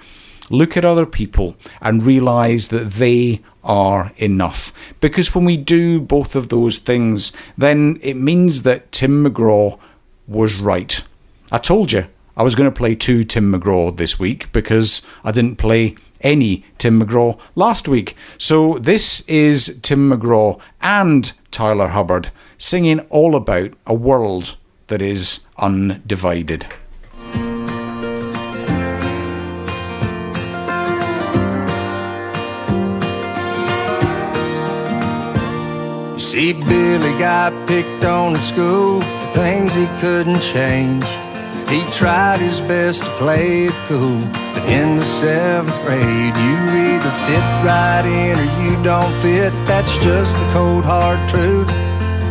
[0.51, 4.73] Look at other people and realize that they are enough.
[5.01, 9.79] Because when we do both of those things, then it means that Tim McGraw
[10.27, 11.03] was right.
[11.51, 12.07] I told you
[12.37, 16.65] I was going to play two Tim McGraw this week because I didn't play any
[16.79, 18.17] Tim McGraw last week.
[18.39, 25.41] So this is Tim McGraw and Tyler Hubbard singing all about a world that is
[25.59, 26.67] undivided.
[36.13, 41.05] You see, Billy got picked on at school for things he couldn't change.
[41.69, 44.21] He tried his best to play it cool,
[44.55, 46.57] but in the seventh grade, you
[46.91, 49.53] either fit right in or you don't fit.
[49.67, 51.69] That's just the cold hard truth.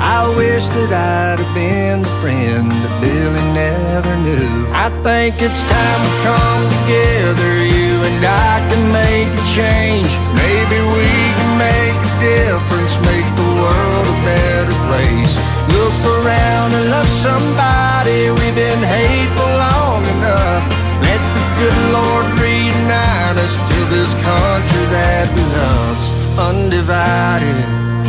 [0.02, 4.66] I wish that I'd have been the friend that Billy never knew.
[4.74, 10.10] I think it's time to come together, you and I can make a change.
[10.42, 13.31] Maybe we can make a difference, make
[13.72, 15.34] world a better place.
[15.76, 18.30] Look around and love somebody.
[18.38, 20.64] We've been hateful long enough.
[21.08, 26.08] Let the good Lord reunite us to this country that we love's
[26.50, 27.58] undivided.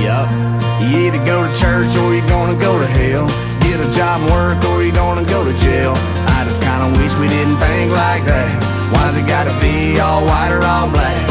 [0.02, 0.28] Yup.
[0.82, 3.26] You either go to church or you're gonna go to hell.
[3.66, 5.94] Get a job and work or you're gonna go to jail.
[6.36, 8.50] I just kinda wish we didn't think like that.
[8.92, 11.22] Why's it gotta be all white or all black?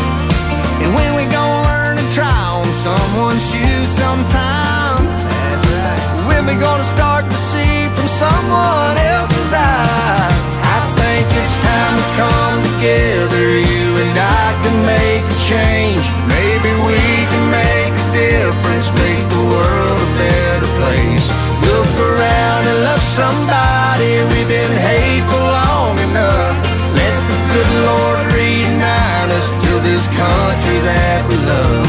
[0.84, 5.14] And when we gonna learn and try on someone's shoes sometimes?
[5.30, 6.02] That's right.
[6.30, 10.45] When we gonna start to see from someone else's eyes?
[10.78, 13.45] I think it's time to come together.
[13.72, 16.03] You and I can make a change.
[16.38, 17.02] Maybe we
[17.32, 21.28] can make a difference, make the world a better place.
[21.69, 24.11] Look around and love somebody.
[24.34, 26.56] We've been hateful long enough.
[26.98, 31.81] Let the good Lord reunite us to this country that we love,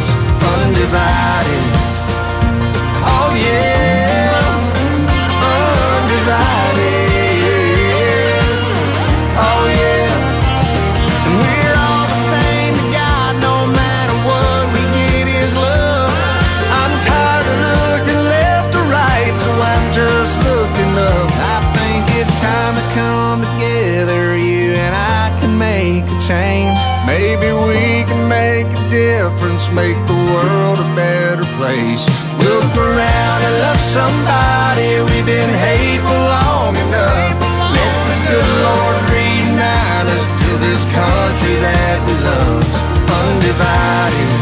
[27.07, 32.07] Maybe we can make a difference, make the world a better place.
[32.39, 35.03] Look around and love somebody.
[35.11, 37.35] We've been hateful long enough.
[37.75, 42.67] Let the good Lord reunite us to this country that we love,
[43.11, 44.42] undivided.